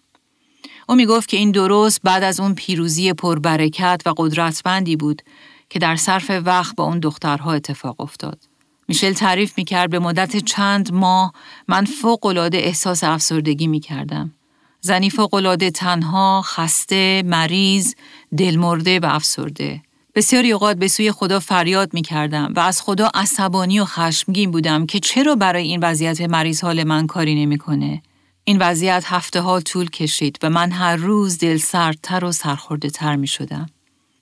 او 0.89 0.95
می‌گفت 0.95 1.29
که 1.29 1.37
این 1.37 1.51
درست 1.51 1.99
بعد 2.03 2.23
از 2.23 2.39
اون 2.39 2.55
پیروزی 2.55 3.13
پربرکت 3.13 4.01
و 4.05 4.13
قدرتمندی 4.17 4.95
بود 4.95 5.21
که 5.69 5.79
در 5.79 5.95
صرف 5.95 6.31
وقت 6.45 6.75
با 6.75 6.83
اون 6.83 6.99
دخترها 6.99 7.53
اتفاق 7.53 8.01
افتاد. 8.01 8.39
میشل 8.87 9.13
تعریف 9.13 9.57
می‌کرد 9.57 9.89
به 9.89 9.99
مدت 9.99 10.37
چند 10.37 10.93
ماه 10.93 11.33
من 11.67 11.85
فوقالعاده 11.85 12.57
احساس 12.57 13.03
افسردگی 13.03 13.67
می‌کردم. 13.67 14.33
زنی 14.81 15.09
فوقالعاده 15.09 15.71
تنها، 15.71 16.41
خسته، 16.45 17.23
مریض، 17.25 17.93
دلمرده 18.37 18.99
و 18.99 19.05
افسرده. 19.05 19.81
بسیاری 20.15 20.51
اوقات 20.51 20.77
به 20.77 20.87
سوی 20.87 21.11
خدا 21.11 21.39
فریاد 21.39 21.93
می 21.93 22.01
کردم 22.01 22.53
و 22.55 22.59
از 22.59 22.81
خدا 22.81 23.11
عصبانی 23.13 23.79
و 23.79 23.85
خشمگین 23.85 24.51
بودم 24.51 24.85
که 24.85 24.99
چرا 24.99 25.35
برای 25.35 25.67
این 25.67 25.79
وضعیت 25.83 26.21
مریض 26.21 26.63
حال 26.63 26.83
من 26.83 27.07
کاری 27.07 27.45
نمی‌کنه. 27.45 28.01
این 28.43 28.57
وضعیت 28.57 29.03
هفته 29.05 29.41
ها 29.41 29.61
طول 29.61 29.89
کشید 29.89 30.39
و 30.43 30.49
من 30.49 30.71
هر 30.71 30.95
روز 30.95 31.37
دل 31.37 31.57
سردتر 31.57 32.25
و 32.25 32.31
سرخورده 32.31 32.89
تر 32.89 33.15
می 33.15 33.27
شدم. 33.27 33.65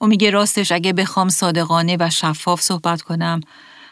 او 0.04 0.10
میگه 0.10 0.30
راستش 0.30 0.72
اگه 0.72 0.94
بخوام 0.94 1.30
صادقانه 1.30 1.98
و 2.00 2.10
شفاف 2.10 2.62
صحبت 2.62 3.02
کنم 3.02 3.42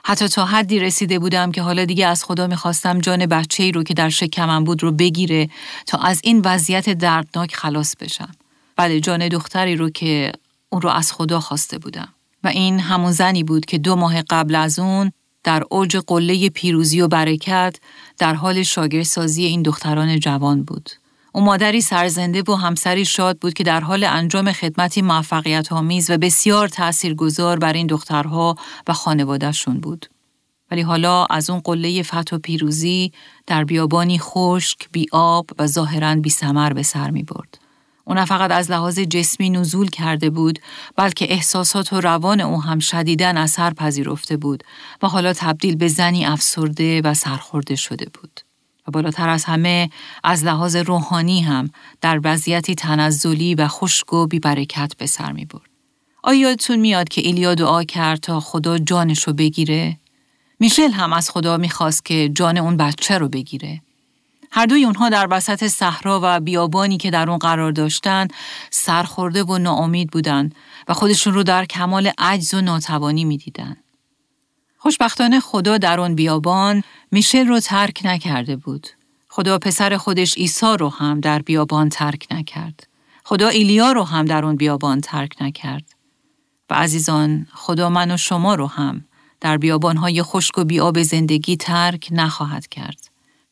حتی 0.05 0.27
تا 0.27 0.45
حدی 0.45 0.79
رسیده 0.79 1.19
بودم 1.19 1.51
که 1.51 1.61
حالا 1.61 1.85
دیگه 1.85 2.07
از 2.07 2.23
خدا 2.23 2.47
می‌خواستم 2.47 2.99
جان 2.99 3.25
بچه 3.25 3.63
ای 3.63 3.71
رو 3.71 3.83
که 3.83 3.93
در 3.93 4.09
شکمم 4.09 4.63
بود 4.63 4.83
رو 4.83 4.91
بگیره 4.91 5.49
تا 5.85 5.97
از 5.97 6.21
این 6.23 6.41
وضعیت 6.45 6.89
دردناک 6.89 7.55
خلاص 7.55 7.95
بشم. 7.95 8.31
بله 8.75 8.99
جان 8.99 9.27
دختری 9.27 9.75
رو 9.75 9.89
که 9.89 10.31
اون 10.69 10.81
رو 10.81 10.89
از 10.89 11.13
خدا 11.13 11.39
خواسته 11.39 11.77
بودم. 11.77 12.07
و 12.43 12.47
این 12.47 12.79
همون 12.79 13.11
زنی 13.11 13.43
بود 13.43 13.65
که 13.65 13.77
دو 13.77 13.95
ماه 13.95 14.21
قبل 14.21 14.55
از 14.55 14.79
اون 14.79 15.11
در 15.43 15.63
اوج 15.69 15.97
قله 15.97 16.49
پیروزی 16.49 17.01
و 17.01 17.07
برکت 17.07 17.75
در 18.17 18.33
حال 18.33 18.63
شاگردسازی 18.63 19.43
این 19.43 19.61
دختران 19.61 20.19
جوان 20.19 20.63
بود. 20.63 20.89
او 21.33 21.41
مادری 21.41 21.81
سرزنده 21.81 22.43
و 22.47 22.53
همسری 22.53 23.05
شاد 23.05 23.39
بود 23.39 23.53
که 23.53 23.63
در 23.63 23.79
حال 23.79 24.03
انجام 24.03 24.51
خدمتی 24.51 25.01
موفقیت 25.01 25.71
آمیز 25.71 26.09
و 26.09 26.17
بسیار 26.17 26.67
تأثیرگذار 26.67 27.59
بر 27.59 27.73
این 27.73 27.87
دخترها 27.87 28.55
و 28.87 28.93
خانوادهشون 28.93 29.79
بود. 29.79 30.05
ولی 30.71 30.81
حالا 30.81 31.25
از 31.25 31.49
اون 31.49 31.59
قله 31.59 32.03
فتح 32.03 32.35
و 32.35 32.39
پیروزی 32.39 33.11
در 33.47 33.63
بیابانی 33.63 34.19
خشک، 34.19 34.89
بی 34.91 35.05
آب 35.11 35.49
و 35.59 35.67
ظاهرا 35.67 36.15
بی 36.15 36.29
سمر 36.29 36.73
به 36.73 36.83
سر 36.83 37.11
می 37.11 37.23
برد. 37.23 37.57
او 38.05 38.13
نه 38.13 38.25
فقط 38.25 38.51
از 38.51 38.71
لحاظ 38.71 38.99
جسمی 38.99 39.49
نزول 39.49 39.89
کرده 39.89 40.29
بود 40.29 40.59
بلکه 40.95 41.33
احساسات 41.33 41.93
و 41.93 42.01
روان 42.01 42.41
او 42.41 42.61
هم 42.61 42.79
شدیدن 42.79 43.37
اثر 43.37 43.73
پذیرفته 43.73 44.37
بود 44.37 44.63
و 45.01 45.07
حالا 45.07 45.33
تبدیل 45.33 45.75
به 45.75 45.87
زنی 45.87 46.25
افسرده 46.25 47.01
و 47.01 47.13
سرخورده 47.13 47.75
شده 47.75 48.05
بود. 48.13 48.41
و 48.87 48.91
بالاتر 48.91 49.29
از 49.29 49.45
همه 49.45 49.89
از 50.23 50.43
لحاظ 50.43 50.75
روحانی 50.75 51.41
هم 51.41 51.69
در 52.01 52.19
وضعیتی 52.23 52.75
تنزلی 52.75 53.55
و 53.55 53.67
خشک 53.67 54.13
و 54.13 54.27
بیبرکت 54.27 54.93
به 54.97 55.05
سر 55.05 55.31
می 55.31 55.45
برد. 55.45 55.69
آیا 56.23 56.39
یادتون 56.39 56.79
میاد 56.79 57.09
که 57.09 57.21
ایلیا 57.21 57.55
دعا 57.55 57.83
کرد 57.83 58.19
تا 58.19 58.39
خدا 58.39 58.77
جانشو 58.77 59.33
بگیره؟ 59.33 59.97
میشل 60.59 60.91
هم 60.91 61.13
از 61.13 61.29
خدا 61.29 61.57
می‌خواست 61.57 62.05
که 62.05 62.29
جان 62.29 62.57
اون 62.57 62.77
بچه 62.77 63.17
رو 63.17 63.29
بگیره. 63.29 63.81
هر 64.51 64.65
دوی 64.65 64.85
اونها 64.85 65.09
در 65.09 65.27
وسط 65.31 65.67
صحرا 65.67 66.19
و 66.23 66.39
بیابانی 66.39 66.97
که 66.97 67.11
در 67.11 67.29
اون 67.29 67.37
قرار 67.37 67.71
داشتن 67.71 68.27
سرخورده 68.69 69.43
و 69.43 69.57
ناامید 69.57 70.11
بودن 70.11 70.49
و 70.87 70.93
خودشون 70.93 71.33
رو 71.33 71.43
در 71.43 71.65
کمال 71.65 72.11
عجز 72.17 72.53
و 72.53 72.61
ناتوانی 72.61 73.25
می‌دیدن. 73.25 73.77
خوشبختانه 74.83 75.39
خدا 75.39 75.77
در 75.77 75.99
اون 75.99 76.15
بیابان 76.15 76.83
میشل 77.11 77.47
رو 77.47 77.59
ترک 77.59 78.01
نکرده 78.03 78.55
بود. 78.55 78.87
خدا 79.29 79.59
پسر 79.59 79.97
خودش 79.97 80.37
عیسی 80.37 80.75
رو 80.79 80.89
هم 80.89 81.19
در 81.19 81.41
بیابان 81.41 81.89
ترک 81.89 82.27
نکرد. 82.31 82.87
خدا 83.23 83.47
ایلیا 83.47 83.91
رو 83.91 84.03
هم 84.03 84.25
در 84.25 84.45
اون 84.45 84.55
بیابان 84.55 85.01
ترک 85.01 85.41
نکرد. 85.41 85.83
و 86.69 86.73
عزیزان 86.73 87.47
خدا 87.53 87.89
من 87.89 88.11
و 88.11 88.17
شما 88.17 88.55
رو 88.55 88.67
هم 88.67 89.05
در 89.41 89.57
بیابانهای 89.57 90.23
خشک 90.23 90.57
و 90.57 90.63
بیاب 90.63 91.01
زندگی 91.01 91.57
ترک 91.57 92.07
نخواهد 92.11 92.67
کرد. 92.67 93.09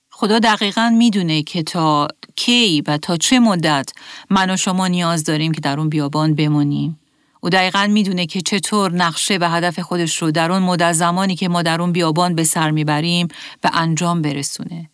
خدا 0.10 0.40
دقیقا 0.40 0.94
می‌دونه 0.98 1.44
که 1.44 1.64
تا 1.64 2.08
کی 2.36 2.84
و 2.88 2.98
تا 2.98 3.18
چه 3.18 3.40
مدت 3.40 3.92
من 4.30 4.50
و 4.50 4.58
شما 4.58 4.88
نیاز 4.88 5.24
داریم 5.24 5.52
که 5.52 5.62
در 5.62 5.80
اون 5.80 5.90
بیابان 5.90 6.36
بمونیم. 6.36 7.00
او 7.42 7.50
دقیقا 7.50 7.88
می‌دونه 7.88 8.26
که 8.26 8.42
چطور 8.42 8.92
نقشه 8.92 9.38
و 9.42 9.50
هدف 9.50 9.80
خودش 9.80 10.22
رو 10.22 10.32
در 10.32 10.52
اون 10.52 10.62
مدت 10.62 10.94
زمانی 10.94 11.36
که 11.36 11.50
ما 11.50 11.62
در 11.62 11.82
اون 11.82 11.92
بیابان 11.92 12.36
به 12.36 12.44
سر 12.44 12.72
می‌بریم 12.72 13.28
به 13.62 13.70
انجام 13.74 14.22
برسونه. 14.22 14.90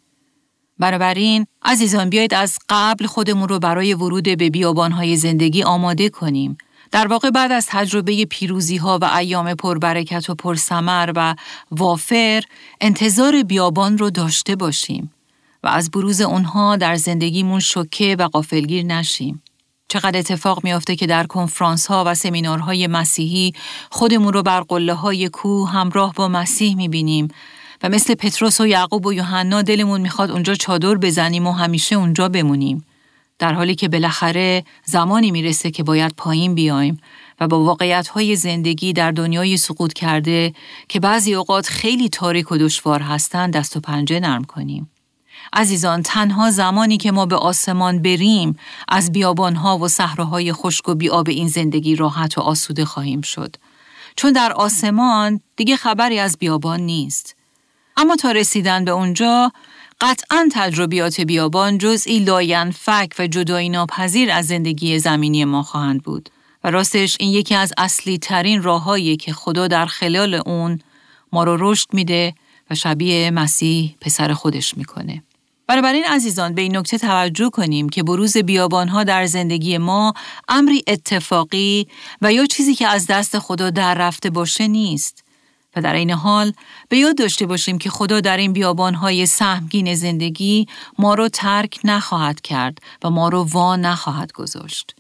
بنابراین 0.79 1.45
عزیزان 1.62 2.10
بیایید 2.10 2.34
از 2.34 2.58
قبل 2.69 3.05
خودمون 3.05 3.49
رو 3.49 3.60
برای 3.60 3.93
ورود 3.93 4.23
به 4.23 4.49
بیابانهای 4.49 5.17
زندگی 5.17 5.63
آماده 5.63 6.10
کنیم 6.10 6.58
در 6.91 7.08
واقع 7.08 7.29
بعد 7.29 7.51
از 7.51 7.67
تجربه 7.69 8.25
پیروزی 8.25 8.77
ها 8.77 8.99
و 9.01 9.05
ایام 9.05 9.53
پربرکت 9.53 10.29
و 10.29 10.36
پرسمر 10.36 11.12
و 11.15 11.36
وافر 11.71 12.43
انتظار 12.81 13.43
بیابان 13.43 13.97
رو 13.97 14.10
داشته 14.10 14.55
باشیم 14.55 15.13
و 15.63 15.67
از 15.67 15.91
بروز 15.91 16.21
اونها 16.21 16.75
در 16.75 16.95
زندگیمون 16.95 17.60
شوکه 17.60 18.15
و 18.19 18.23
قافلگیر 18.23 18.86
نشیم. 18.86 19.43
چقدر 19.88 20.19
اتفاق 20.19 20.63
میافته 20.63 20.95
که 20.95 21.08
در 21.08 21.24
کنفرانس 21.24 21.88
ها 21.88 22.04
و 22.08 22.15
سمینارهای 22.15 22.88
مسیحی 22.88 23.54
خودمون 23.91 24.34
رو 24.34 24.43
بر 24.43 24.62
قله 24.62 24.93
های 24.93 25.30
کوه 25.30 25.69
همراه 25.69 26.13
با 26.13 26.28
مسیح 26.28 26.76
می‌بینیم 26.76 27.28
و 27.84 27.89
مثل 27.89 28.15
پتروس 28.15 28.62
و 28.62 28.67
یعقوب 28.67 29.06
و 29.06 29.13
یوحنا 29.13 29.62
دلمون 29.62 30.02
می‌خواد 30.02 30.32
اونجا 30.32 30.56
چادر 30.56 30.95
بزنیم 30.95 31.48
و 31.48 31.52
همیشه 31.52 31.95
اونجا 31.95 32.30
بمونیم. 32.30 32.86
در 33.39 33.54
حالی 33.54 33.76
که 33.76 33.88
بالاخره 33.88 34.63
زمانی 34.86 35.32
می‌رسه 35.32 35.71
که 35.71 35.84
باید 35.84 36.13
پایین 36.17 36.56
بیایم 36.56 36.98
و 37.39 37.48
با 37.48 37.63
واقعیت 37.63 38.08
های 38.08 38.36
زندگی 38.36 38.93
در 38.93 39.12
دنیای 39.12 39.58
سقوط 39.58 39.93
کرده 39.93 40.54
که 40.89 41.00
بعضی 41.00 41.36
اوقات 41.36 41.67
خیلی 41.67 42.10
تاریک 42.10 42.52
و 42.52 42.58
دشوار 42.58 43.02
هستند 43.02 43.54
دست 43.54 43.78
و 43.78 43.80
پنجه 43.80 44.19
نرم 44.19 44.43
کنیم. 44.43 44.89
عزیزان 45.53 46.01
تنها 46.01 46.51
زمانی 46.51 46.97
که 46.97 47.12
ما 47.12 47.25
به 47.25 47.36
آسمان 47.36 48.01
بریم 48.01 48.58
از 48.88 49.12
بیابانها 49.12 49.77
و 49.77 49.88
صحراهای 49.88 50.53
خشک 50.53 50.89
و 50.89 50.95
بیاب 50.95 51.29
این 51.29 51.47
زندگی 51.47 51.95
راحت 51.95 52.38
و 52.38 52.41
آسوده 52.41 52.86
خواهیم 52.86 53.21
شد. 53.21 53.55
چون 54.15 54.31
در 54.31 54.53
آسمان 54.53 55.39
دیگه 55.55 55.75
خبری 55.75 56.19
از 56.19 56.38
بیابان 56.39 56.79
نیست. 56.79 57.36
اما 57.97 58.15
تا 58.15 58.31
رسیدن 58.31 58.86
به 58.86 58.91
اونجا 58.91 59.51
قطعا 60.01 60.49
تجربیات 60.51 61.21
بیابان 61.21 61.77
جزئی 61.77 62.25
فک 62.73 63.13
و 63.19 63.27
جدایی 63.27 63.69
ناپذیر 63.69 64.31
از 64.31 64.47
زندگی 64.47 64.99
زمینی 64.99 65.45
ما 65.45 65.63
خواهند 65.63 66.03
بود. 66.03 66.29
و 66.63 66.71
راستش 66.71 67.17
این 67.19 67.34
یکی 67.34 67.55
از 67.55 67.73
اصلی 67.77 68.17
ترین 68.17 68.63
راههایی 68.63 69.17
که 69.17 69.34
خدا 69.34 69.67
در 69.67 69.86
خلال 69.86 70.34
اون 70.34 70.79
ما 71.31 71.43
رو 71.43 71.58
رشد 71.60 71.93
میده 71.93 72.34
و 72.69 72.75
شبیه 72.75 73.31
مسیح 73.31 73.95
پسر 74.01 74.34
خودش 74.34 74.77
می‌کنه. 74.77 75.23
بنابراین 75.67 76.04
عزیزان 76.04 76.56
به 76.56 76.62
این 76.62 76.78
نکته 76.78 76.97
توجه 76.97 77.49
کنیم 77.49 77.89
که 77.89 78.04
بروز 78.04 78.38
بیابانها 78.38 79.04
در 79.04 79.25
زندگی 79.25 79.78
ما 79.78 80.13
امری 80.47 80.84
اتفاقی 80.88 81.88
و 82.21 82.34
یا 82.34 82.45
چیزی 82.45 82.75
که 82.75 82.88
از 82.88 83.08
دست 83.08 83.39
خدا 83.39 83.69
در 83.69 83.93
رفته 83.93 84.30
باشه 84.30 84.67
نیست. 84.67 85.23
و 85.75 85.82
در 85.82 85.93
این 85.93 86.12
حال 86.12 86.54
به 86.89 86.97
یاد 86.97 87.17
داشته 87.17 87.45
باشیم 87.45 87.78
که 87.78 87.89
خدا 87.89 88.21
در 88.21 88.38
این 88.38 88.54
بیابانهای 88.54 89.25
سهمگین 89.25 89.95
زندگی 89.95 90.67
ما 90.99 91.13
رو 91.13 91.30
ترک 91.30 91.80
نخواهد 91.84 92.41
کرد 92.41 92.78
و 93.04 93.10
ما 93.10 93.30
رو 93.30 93.43
وا 93.43 93.75
نخواهد 93.75 94.32
گذاشت. 94.32 94.95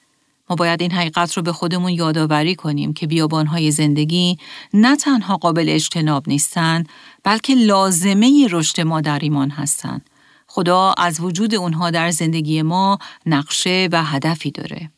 ما 0.49 0.55
باید 0.55 0.81
این 0.81 0.91
حقیقت 0.91 1.33
رو 1.33 1.43
به 1.43 1.51
خودمون 1.51 1.91
یادآوری 1.91 2.55
کنیم 2.55 2.93
که 2.93 3.07
بیابانهای 3.07 3.71
زندگی 3.71 4.37
نه 4.73 4.95
تنها 4.95 5.37
قابل 5.37 5.65
اجتناب 5.69 6.23
نیستند 6.27 6.89
بلکه 7.23 7.55
لازمه 7.55 8.47
رشد 8.51 8.81
ما 8.81 9.01
در 9.01 9.19
ایمان 9.19 9.49
هستند. 9.49 10.09
خدا 10.55 10.93
از 10.97 11.19
وجود 11.19 11.55
اونها 11.55 11.91
در 11.91 12.11
زندگی 12.11 12.61
ما 12.61 12.99
نقشه 13.25 13.89
و 13.91 14.03
هدفی 14.03 14.51
داره. 14.51 14.91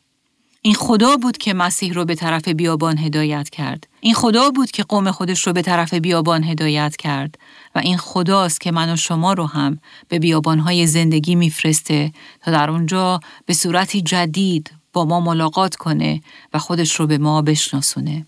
این 0.62 0.74
خدا 0.74 1.16
بود 1.16 1.38
که 1.38 1.54
مسیح 1.54 1.92
رو 1.92 2.04
به 2.04 2.14
طرف 2.14 2.48
بیابان 2.48 2.98
هدایت 2.98 3.50
کرد. 3.50 3.86
این 4.00 4.14
خدا 4.14 4.50
بود 4.50 4.70
که 4.70 4.82
قوم 4.82 5.10
خودش 5.10 5.46
رو 5.46 5.52
به 5.52 5.62
طرف 5.62 5.94
بیابان 5.94 6.44
هدایت 6.44 6.96
کرد 6.96 7.38
و 7.74 7.78
این 7.78 7.96
خداست 7.96 8.60
که 8.60 8.70
من 8.70 8.92
و 8.92 8.96
شما 8.96 9.32
رو 9.32 9.46
هم 9.46 9.80
به 10.08 10.18
بیابانهای 10.18 10.86
زندگی 10.86 11.34
میفرسته 11.34 12.12
تا 12.42 12.50
در 12.50 12.70
اونجا 12.70 13.20
به 13.46 13.54
صورتی 13.54 14.02
جدید 14.02 14.70
با 14.92 15.04
ما 15.04 15.20
ملاقات 15.20 15.76
کنه 15.76 16.20
و 16.54 16.58
خودش 16.58 16.94
رو 16.94 17.06
به 17.06 17.18
ما 17.18 17.42
بشناسونه. 17.42 18.26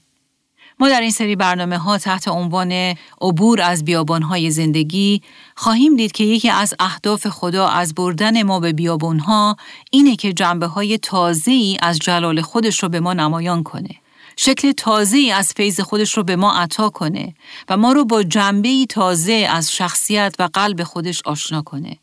ما 0.81 0.89
در 0.89 1.01
این 1.01 1.11
سری 1.11 1.37
برنامه 1.37 1.79
ها 1.79 1.99
تحت 1.99 2.29
عنوان 2.29 2.73
عبور 3.21 3.61
از 3.61 3.85
بیابان 3.85 4.23
های 4.23 4.51
زندگی 4.51 5.23
خواهیم 5.57 5.97
دید 5.97 6.13
که 6.13 6.25
یکی 6.25 6.51
از 6.51 6.75
اهداف 6.79 7.27
خدا 7.27 7.69
از 7.69 7.95
بردن 7.95 8.43
ما 8.43 8.61
به 8.61 8.73
بیابان 8.73 9.19
ها 9.19 9.57
اینه 9.91 10.17
که 10.17 10.33
جنبه 10.33 10.67
های 10.67 10.99
تازه 10.99 11.77
از 11.83 11.99
جلال 11.99 12.41
خودش 12.41 12.83
رو 12.83 12.89
به 12.89 13.01
ما 13.01 13.13
نمایان 13.13 13.63
کنه. 13.63 13.91
شکل 14.37 14.73
تازه 14.73 15.33
از 15.35 15.53
فیض 15.53 15.81
خودش 15.81 16.17
رو 16.17 16.23
به 16.23 16.37
ما 16.37 16.53
عطا 16.53 16.89
کنه 16.89 17.35
و 17.69 17.77
ما 17.77 17.93
رو 17.93 18.05
با 18.05 18.23
جنبه 18.23 18.87
تازه 18.89 19.49
از 19.51 19.73
شخصیت 19.73 20.35
و 20.39 20.49
قلب 20.53 20.83
خودش 20.83 21.23
آشنا 21.25 21.63
کنه. 21.63 21.97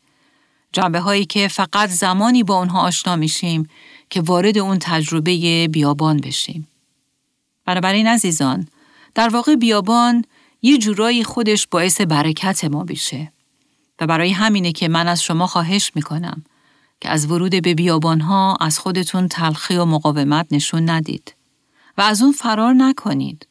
جنبه 0.72 1.00
هایی 1.00 1.24
که 1.24 1.48
فقط 1.48 1.88
زمانی 1.88 2.42
با 2.42 2.58
اونها 2.58 2.80
آشنا 2.80 3.16
میشیم 3.16 3.68
که 4.10 4.20
وارد 4.20 4.58
اون 4.58 4.78
تجربه 4.80 5.68
بیابان 5.68 6.16
بشیم. 6.16 6.68
بنابراین 7.68 8.06
عزیزان 8.06 8.68
در 9.14 9.28
واقع 9.28 9.54
بیابان 9.54 10.24
یه 10.62 10.78
جورایی 10.78 11.24
خودش 11.24 11.66
باعث 11.66 12.00
برکت 12.00 12.64
ما 12.64 12.84
بشه 12.84 13.32
و 14.00 14.06
برای 14.06 14.30
همینه 14.30 14.72
که 14.72 14.88
من 14.88 15.08
از 15.08 15.22
شما 15.22 15.46
خواهش 15.46 15.92
می‌کنم 15.94 16.44
که 17.00 17.08
از 17.08 17.30
ورود 17.30 17.62
به 17.62 17.74
بیابان 17.74 18.20
ها 18.20 18.56
از 18.60 18.78
خودتون 18.78 19.28
تلخی 19.28 19.76
و 19.76 19.84
مقاومت 19.84 20.46
نشون 20.50 20.90
ندید 20.90 21.34
و 21.98 22.00
از 22.00 22.22
اون 22.22 22.32
فرار 22.32 22.74
نکنید 22.74 23.46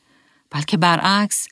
بلکه 0.49 0.77
برعکس 0.77 1.47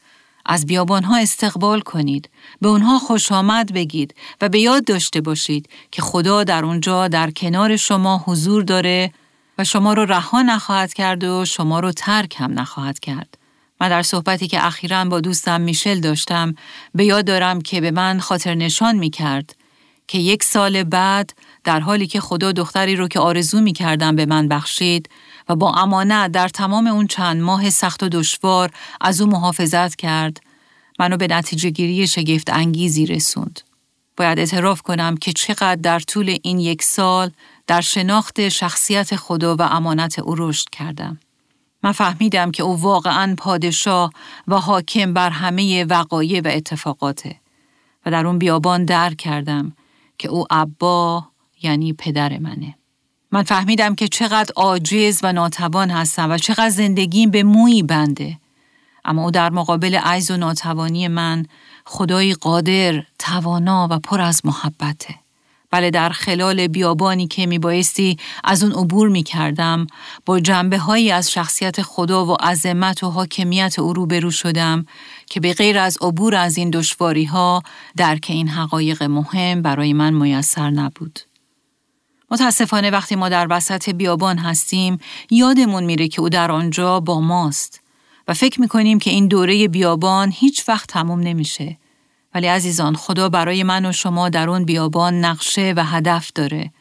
از 0.45 0.65
بیابان 0.65 1.03
ها 1.03 1.17
استقبال 1.17 1.81
کنید 1.81 2.29
به 2.61 2.67
اونها 2.67 2.99
خوش 2.99 3.31
آمد 3.31 3.73
بگید 3.73 4.15
و 4.41 4.49
به 4.49 4.59
یاد 4.59 4.85
داشته 4.85 5.21
باشید 5.21 5.69
که 5.91 6.01
خدا 6.01 6.43
در 6.43 6.65
اونجا 6.65 7.07
در 7.07 7.31
کنار 7.31 7.75
شما 7.75 8.23
حضور 8.25 8.63
داره 8.63 9.11
و 9.57 9.63
شما 9.63 9.93
رو 9.93 10.05
رها 10.05 10.41
نخواهد 10.41 10.93
کرد 10.93 11.23
و 11.23 11.45
شما 11.45 11.79
رو 11.79 11.91
ترک 11.91 12.35
هم 12.37 12.59
نخواهد 12.59 12.99
کرد. 12.99 13.37
من 13.81 13.89
در 13.89 14.01
صحبتی 14.01 14.47
که 14.47 14.65
اخیرا 14.65 15.05
با 15.05 15.21
دوستم 15.21 15.61
میشل 15.61 15.99
داشتم 15.99 16.55
به 16.95 17.05
یاد 17.05 17.25
دارم 17.25 17.61
که 17.61 17.81
به 17.81 17.91
من 17.91 18.19
خاطر 18.19 18.55
نشان 18.55 18.95
می 18.95 19.09
کرد 19.09 19.55
که 20.07 20.17
یک 20.17 20.43
سال 20.43 20.83
بعد 20.83 21.33
در 21.63 21.79
حالی 21.79 22.07
که 22.07 22.19
خدا 22.19 22.51
دختری 22.51 22.95
رو 22.95 23.07
که 23.07 23.19
آرزو 23.19 23.61
می 23.61 23.73
کردم 23.73 24.15
به 24.15 24.25
من 24.25 24.47
بخشید 24.47 25.09
و 25.49 25.55
با 25.55 25.73
امانت 25.73 26.31
در 26.31 26.47
تمام 26.47 26.87
اون 26.87 27.07
چند 27.07 27.41
ماه 27.41 27.69
سخت 27.69 28.03
و 28.03 28.09
دشوار 28.09 28.71
از 29.01 29.21
او 29.21 29.29
محافظت 29.29 29.95
کرد 29.95 30.39
منو 30.99 31.17
به 31.17 31.27
نتیجه 31.27 31.69
گیری 31.69 32.07
شگفت 32.07 32.49
انگیزی 32.49 33.05
رسوند. 33.05 33.61
باید 34.17 34.39
اعتراف 34.39 34.81
کنم 34.81 35.17
که 35.17 35.33
چقدر 35.33 35.75
در 35.75 35.99
طول 35.99 36.37
این 36.43 36.59
یک 36.59 36.83
سال 36.83 37.31
در 37.67 37.81
شناخت 37.81 38.49
شخصیت 38.49 39.15
خدا 39.15 39.55
و 39.55 39.61
امانت 39.61 40.19
او 40.19 40.35
رشد 40.37 40.69
کردم. 40.69 41.19
من 41.83 41.91
فهمیدم 41.91 42.51
که 42.51 42.63
او 42.63 42.81
واقعا 42.81 43.35
پادشاه 43.37 44.11
و 44.47 44.55
حاکم 44.55 45.13
بر 45.13 45.29
همه 45.29 45.83
وقایع 45.83 46.41
و 46.41 46.47
اتفاقاته 46.47 47.35
و 48.05 48.11
در 48.11 48.27
اون 48.27 48.39
بیابان 48.39 48.85
درک 48.85 49.17
کردم 49.17 49.73
که 50.17 50.29
او 50.29 50.45
ابا 50.49 51.25
یعنی 51.61 51.93
پدر 51.93 52.37
منه. 52.39 52.75
من 53.31 53.43
فهمیدم 53.43 53.95
که 53.95 54.07
چقدر 54.07 54.53
عاجز 54.55 55.19
و 55.23 55.33
ناتوان 55.33 55.91
هستم 55.91 56.31
و 56.31 56.37
چقدر 56.37 56.69
زندگیم 56.69 57.31
به 57.31 57.43
مویی 57.43 57.83
بنده. 57.83 58.37
اما 59.05 59.23
او 59.23 59.31
در 59.31 59.49
مقابل 59.49 59.95
عجز 59.95 60.31
و 60.31 60.37
ناتوانی 60.37 61.07
من 61.07 61.45
خدای 61.85 62.33
قادر، 62.33 63.03
توانا 63.19 63.87
و 63.91 63.99
پر 63.99 64.21
از 64.21 64.45
محبته. 64.45 65.15
بله 65.71 65.91
در 65.91 66.09
خلال 66.09 66.67
بیابانی 66.67 67.27
که 67.27 67.45
می 67.45 67.59
بایستی 67.59 68.17
از 68.43 68.63
اون 68.63 68.71
عبور 68.71 69.09
می 69.09 69.23
کردم 69.23 69.87
با 70.25 70.39
جنبه 70.39 70.77
هایی 70.77 71.11
از 71.11 71.31
شخصیت 71.31 71.81
خدا 71.81 72.25
و 72.25 72.33
عظمت 72.33 73.03
و 73.03 73.09
حاکمیت 73.09 73.79
او 73.79 73.93
روبرو 73.93 74.31
شدم 74.31 74.85
که 75.29 75.39
به 75.39 75.53
غیر 75.53 75.77
از 75.77 75.97
عبور 76.01 76.35
از 76.35 76.57
این 76.57 76.69
دشواری 76.69 77.25
ها 77.25 77.63
درک 77.97 78.25
این 78.29 78.47
حقایق 78.47 79.03
مهم 79.03 79.61
برای 79.61 79.93
من 79.93 80.13
میسر 80.13 80.69
نبود. 80.69 81.19
متاسفانه 82.31 82.89
وقتی 82.89 83.15
ما 83.15 83.29
در 83.29 83.47
وسط 83.49 83.89
بیابان 83.89 84.37
هستیم 84.37 84.97
یادمون 85.29 85.83
میره 85.83 86.07
که 86.07 86.21
او 86.21 86.29
در 86.29 86.51
آنجا 86.51 86.99
با 86.99 87.21
ماست 87.21 87.84
و 88.27 88.33
فکر 88.33 88.61
می‌کنیم 88.61 88.99
که 88.99 89.11
این 89.11 89.27
دوره 89.27 89.67
بیابان 89.67 90.31
هیچ 90.35 90.69
وقت 90.69 90.89
تموم 90.89 91.19
نمیشه. 91.19 91.77
ولی 92.33 92.47
عزیزان 92.47 92.95
خدا 92.95 93.29
برای 93.29 93.63
من 93.63 93.85
و 93.85 93.91
شما 93.91 94.29
در 94.29 94.49
اون 94.49 94.65
بیابان 94.65 95.25
نقشه 95.25 95.73
و 95.77 95.83
هدف 95.85 96.31
داره 96.35 96.71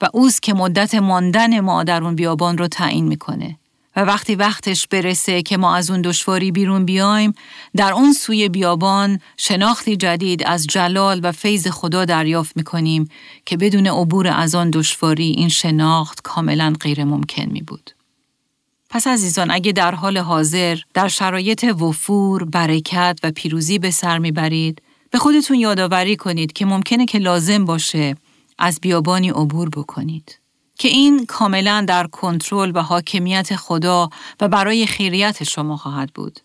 و 0.00 0.08
اوست 0.12 0.42
که 0.42 0.54
مدت 0.54 0.94
ماندن 0.94 1.60
ما 1.60 1.84
در 1.84 2.04
اون 2.04 2.14
بیابان 2.14 2.58
رو 2.58 2.68
تعیین 2.68 3.08
می‌کنه. 3.08 3.58
و 3.96 4.00
وقتی 4.00 4.34
وقتش 4.34 4.86
برسه 4.86 5.42
که 5.42 5.56
ما 5.56 5.76
از 5.76 5.90
اون 5.90 6.02
دشواری 6.02 6.52
بیرون 6.52 6.84
بیایم 6.84 7.32
در 7.76 7.92
اون 7.92 8.12
سوی 8.12 8.48
بیابان 8.48 9.20
شناختی 9.36 9.96
جدید 9.96 10.42
از 10.46 10.66
جلال 10.66 11.20
و 11.22 11.32
فیض 11.32 11.68
خدا 11.68 12.04
دریافت 12.04 12.56
می‌کنیم 12.56 13.08
که 13.46 13.56
بدون 13.56 13.86
عبور 13.86 14.26
از 14.26 14.54
آن 14.54 14.70
دشواری 14.70 15.30
این 15.30 15.48
شناخت 15.48 16.20
کاملا 16.22 16.74
غیر 16.80 17.04
ممکن 17.04 17.44
می 17.44 17.62
بود. 17.62 17.97
پس 18.90 19.06
عزیزان 19.06 19.50
اگه 19.50 19.72
در 19.72 19.94
حال 19.94 20.18
حاضر 20.18 20.78
در 20.94 21.08
شرایط 21.08 21.64
وفور، 21.64 22.44
برکت 22.44 23.20
و 23.22 23.30
پیروزی 23.30 23.78
به 23.78 23.90
سر 23.90 24.18
می‌برید 24.18 24.82
به 25.10 25.18
خودتون 25.18 25.58
یادآوری 25.58 26.16
کنید 26.16 26.52
که 26.52 26.66
ممکنه 26.66 27.06
که 27.06 27.18
لازم 27.18 27.64
باشه 27.64 28.16
از 28.58 28.78
بیابانی 28.82 29.30
عبور 29.30 29.68
بکنید. 29.68 30.38
که 30.78 30.88
این 30.88 31.26
کاملا 31.26 31.84
در 31.88 32.06
کنترل 32.06 32.72
و 32.74 32.82
حاکمیت 32.82 33.56
خدا 33.56 34.08
و 34.40 34.48
برای 34.48 34.86
خیریت 34.86 35.44
شما 35.44 35.76
خواهد 35.76 36.12
بود. 36.14 36.40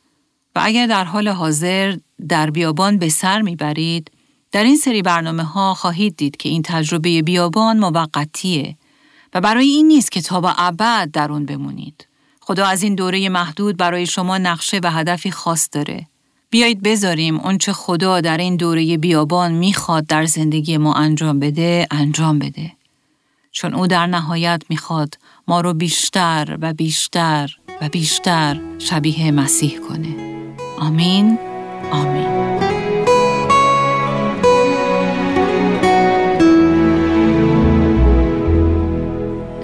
و 0.56 0.62
اگر 0.64 0.88
در 0.88 1.04
حال 1.04 1.28
حاضر 1.28 1.98
در 2.30 2.50
بیابان 2.50 2.98
به 2.98 3.10
سر 3.10 3.42
می‌برید، 3.42 4.12
در 4.52 4.64
این 4.64 4.78
سری 4.78 5.02
برنامه 5.02 5.44
ها 5.44 5.74
خواهید 5.74 6.16
دید 6.16 6.38
که 6.38 6.50
این 6.50 6.62
تجربه 6.62 7.22
بیابان 7.22 7.80
موقتیه 7.80 8.78
و 9.34 9.42
برای 9.42 9.68
این 9.68 9.88
نیست 9.88 10.12
که 10.12 10.22
تا 10.22 10.42
با 10.42 10.54
ابد 10.58 11.12
در 11.14 11.32
اون 11.32 11.46
بمونید. 11.46 12.08
خدا 12.46 12.66
از 12.66 12.84
این 12.84 12.96
دوره 12.96 13.30
محدود 13.30 13.78
برای 13.78 14.06
شما 14.06 14.38
نقشه 14.38 14.80
و 14.84 14.92
هدفی 14.92 15.32
خاص 15.32 15.70
داره. 15.72 16.06
بیایید 16.50 16.84
بذاریم 16.84 17.40
اونچه 17.40 17.74
خدا 17.74 18.22
در 18.22 18.38
این 18.38 18.56
دوره 18.56 18.98
بیابان 18.98 19.52
می‌خواد 19.52 20.06
در 20.08 20.26
زندگی 20.26 20.78
ما 20.78 20.94
انجام 20.94 21.40
بده، 21.40 21.88
انجام 21.92 22.40
بده. 22.40 22.72
چون 23.52 23.74
او 23.74 23.88
در 23.88 24.08
نهایت 24.08 24.64
می‌خواد 24.70 25.18
ما 25.48 25.62
رو 25.62 25.74
بیشتر 25.74 26.58
و 26.62 26.74
بیشتر 26.74 27.50
و 27.82 27.90
بیشتر 27.90 28.60
شبیه 28.80 29.32
مسیح 29.32 29.80
کنه. 29.80 30.16
آمین 30.80 31.40
آمین. 31.92 32.28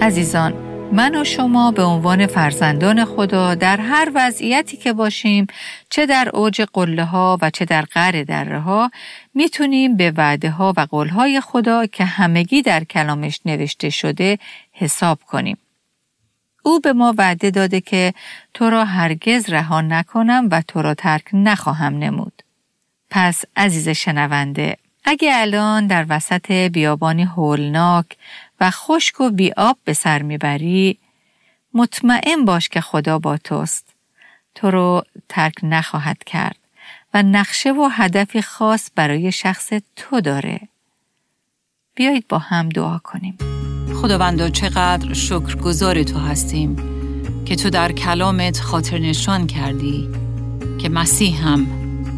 عزیزان 0.00 0.69
من 0.92 1.14
و 1.20 1.24
شما 1.24 1.70
به 1.70 1.82
عنوان 1.82 2.26
فرزندان 2.26 3.04
خدا 3.04 3.54
در 3.54 3.76
هر 3.80 4.12
وضعیتی 4.14 4.76
که 4.76 4.92
باشیم 4.92 5.46
چه 5.90 6.06
در 6.06 6.30
اوج 6.34 6.62
قله 6.72 7.04
ها 7.04 7.38
و 7.42 7.50
چه 7.50 7.64
در 7.64 7.82
قر 7.82 8.22
دره 8.22 8.60
ها 8.60 8.90
می‌تونیم 9.34 9.96
به 9.96 10.12
وعده 10.16 10.50
ها 10.50 10.74
و 10.76 10.80
قول 10.80 11.08
های 11.08 11.40
خدا 11.40 11.86
که 11.86 12.04
همگی 12.04 12.62
در 12.62 12.84
کلامش 12.84 13.40
نوشته 13.44 13.90
شده 13.90 14.38
حساب 14.72 15.18
کنیم. 15.26 15.58
او 16.62 16.80
به 16.80 16.92
ما 16.92 17.14
وعده 17.18 17.50
داده 17.50 17.80
که 17.80 18.14
تو 18.54 18.70
را 18.70 18.84
هرگز 18.84 19.50
رها 19.50 19.80
نکنم 19.80 20.48
و 20.50 20.62
تو 20.68 20.82
را 20.82 20.94
ترک 20.94 21.24
نخواهم 21.32 21.98
نمود. 21.98 22.42
پس 23.10 23.44
عزیز 23.56 23.88
شنونده 23.88 24.76
اگه 25.04 25.30
الان 25.34 25.86
در 25.86 26.06
وسط 26.08 26.52
بیابانی 26.52 27.24
هولناک 27.24 28.06
و 28.60 28.70
خشک 28.70 29.20
و 29.20 29.30
بیاب 29.30 29.78
به 29.84 29.92
سر 29.92 30.22
می‌بری. 30.22 30.98
مطمئن 31.74 32.44
باش 32.44 32.68
که 32.68 32.80
خدا 32.80 33.18
با 33.18 33.36
توست. 33.36 33.94
تو 34.54 34.70
رو 34.70 35.02
ترک 35.28 35.54
نخواهد 35.62 36.24
کرد 36.24 36.56
و 37.14 37.22
نقشه 37.22 37.72
و 37.72 37.88
هدفی 37.92 38.42
خاص 38.42 38.90
برای 38.94 39.32
شخص 39.32 39.72
تو 39.96 40.20
داره. 40.20 40.60
بیایید 41.94 42.28
با 42.28 42.38
هم 42.38 42.68
دعا 42.68 42.98
کنیم. 42.98 43.38
خداوندا 43.94 44.48
چقدر 44.48 45.14
شکرگزار 45.14 46.02
تو 46.02 46.18
هستیم 46.18 46.76
که 47.44 47.56
تو 47.56 47.70
در 47.70 47.92
کلامت 47.92 48.60
خاطر 48.60 48.98
نشان 48.98 49.46
کردی 49.46 50.08
که 50.78 50.88
مسیح 50.88 51.46
هم 51.46 51.66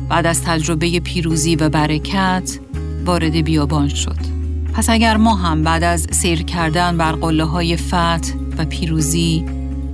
بعد 0.08 0.26
از 0.26 0.44
تجربه 0.44 1.00
پیروزی 1.00 1.56
و 1.56 1.68
برکت 1.68 2.58
وارد 3.04 3.36
بیابان 3.36 3.88
شد. 3.88 4.41
پس 4.72 4.90
اگر 4.90 5.16
ما 5.16 5.34
هم 5.34 5.62
بعد 5.62 5.84
از 5.84 6.06
سیر 6.10 6.42
کردن 6.42 6.96
بر 6.96 7.12
قله 7.12 7.44
های 7.44 7.76
فتح 7.76 8.32
و 8.58 8.64
پیروزی 8.64 9.44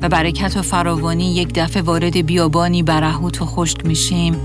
و 0.02 0.08
برکت 0.08 0.56
و 0.56 0.62
فراوانی 0.62 1.34
یک 1.34 1.54
دفعه 1.54 1.82
وارد 1.82 2.26
بیابانی 2.26 2.82
برهوت 2.82 3.42
و 3.42 3.46
خشک 3.46 3.86
میشیم 3.86 4.36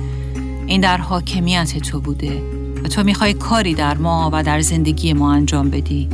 این 0.68 0.82
در 0.82 0.98
حاکمیت 0.98 1.78
تو 1.78 2.00
بوده 2.00 2.42
و 2.84 2.88
تو 2.88 3.04
می‌خوای 3.04 3.34
کاری 3.34 3.74
در 3.74 3.98
ما 3.98 4.30
و 4.34 4.44
در 4.44 4.60
زندگی 4.60 5.14
ما 5.14 5.34
انجام 5.34 5.70
بدی. 5.70 6.10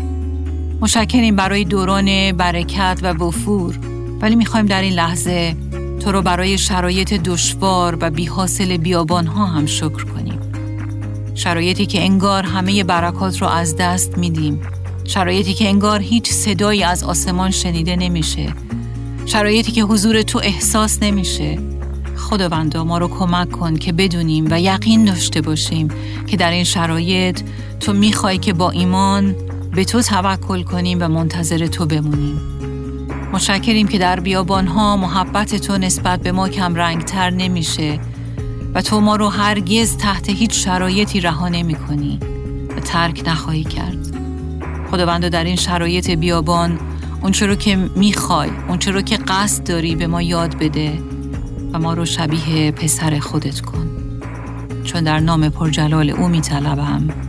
مشکریم 0.81 1.35
برای 1.35 1.63
دوران 1.63 2.31
برکت 2.31 2.99
و 3.01 3.07
وفور 3.07 3.79
ولی 4.21 4.35
می‌خوایم 4.35 4.65
در 4.65 4.81
این 4.81 4.93
لحظه 4.93 5.55
تو 5.99 6.11
رو 6.11 6.21
برای 6.21 6.57
شرایط 6.57 7.13
دشوار 7.13 7.97
و 8.01 8.09
بیحاصل 8.09 8.77
بیابان 8.77 9.27
ها 9.27 9.45
هم 9.45 9.65
شکر 9.65 10.03
کنیم. 10.03 10.38
شرایطی 11.39 11.85
که 11.85 12.01
انگار 12.01 12.43
همه 12.43 12.83
برکات 12.83 13.41
رو 13.41 13.47
از 13.47 13.75
دست 13.75 14.17
میدیم. 14.17 14.61
شرایطی 15.03 15.53
که 15.53 15.67
انگار 15.67 15.99
هیچ 15.99 16.31
صدایی 16.31 16.83
از 16.83 17.03
آسمان 17.03 17.51
شنیده 17.51 17.95
نمیشه. 17.95 18.53
شرایطی 19.25 19.71
که 19.71 19.81
حضور 19.81 20.21
تو 20.21 20.39
احساس 20.43 21.03
نمیشه. 21.03 21.59
خداوندا 22.17 22.83
ما 22.83 22.97
رو 22.97 23.07
کمک 23.07 23.51
کن 23.51 23.75
که 23.75 23.91
بدونیم 23.91 24.47
و 24.51 24.61
یقین 24.61 25.05
داشته 25.05 25.41
باشیم 25.41 25.87
که 26.27 26.37
در 26.37 26.51
این 26.51 26.63
شرایط 26.63 27.41
تو 27.79 27.93
می‌خوای 27.93 28.37
که 28.37 28.53
با 28.53 28.71
ایمان 28.71 29.35
به 29.75 29.85
تو 29.85 30.01
توکل 30.01 30.63
کنیم 30.63 30.97
و 31.01 31.07
منتظر 31.07 31.67
تو 31.67 31.85
بمونیم. 31.85 32.41
مشکریم 33.33 33.87
که 33.87 33.97
در 33.97 34.19
بیابان 34.19 34.67
ها 34.67 34.97
محبت 34.97 35.55
تو 35.55 35.77
نسبت 35.77 36.21
به 36.21 36.31
ما 36.31 36.49
کم 36.49 36.75
رنگتر 36.75 37.29
نمیشه. 37.29 37.99
تو 38.81 38.99
ما 38.99 39.15
رو 39.15 39.29
هرگز 39.29 39.97
تحت 39.97 40.29
هیچ 40.29 40.65
شرایطی 40.65 41.19
رها 41.19 41.47
نمی 41.47 41.75
کنی 41.75 42.19
و 42.77 42.79
ترک 42.79 43.23
نخواهی 43.25 43.63
کرد. 43.63 43.97
خداوند 44.91 45.27
در 45.27 45.43
این 45.43 45.55
شرایط 45.55 46.09
بیابان 46.09 46.79
اونچه 47.21 47.45
رو 47.45 47.55
که 47.55 47.75
می‌خوای 47.75 48.49
اونچه 48.67 48.91
رو 48.91 49.01
که 49.01 49.17
قصد 49.17 49.63
داری 49.63 49.95
به 49.95 50.07
ما 50.07 50.21
یاد 50.21 50.57
بده 50.57 50.99
و 51.73 51.79
ما 51.79 51.93
رو 51.93 52.05
شبیه 52.05 52.71
پسر 52.71 53.19
خودت 53.19 53.61
کن. 53.61 53.89
چون 54.83 55.03
در 55.03 55.19
نام 55.19 55.49
پرجلال 55.49 56.09
او 56.09 56.27
میطلبم. 56.27 57.28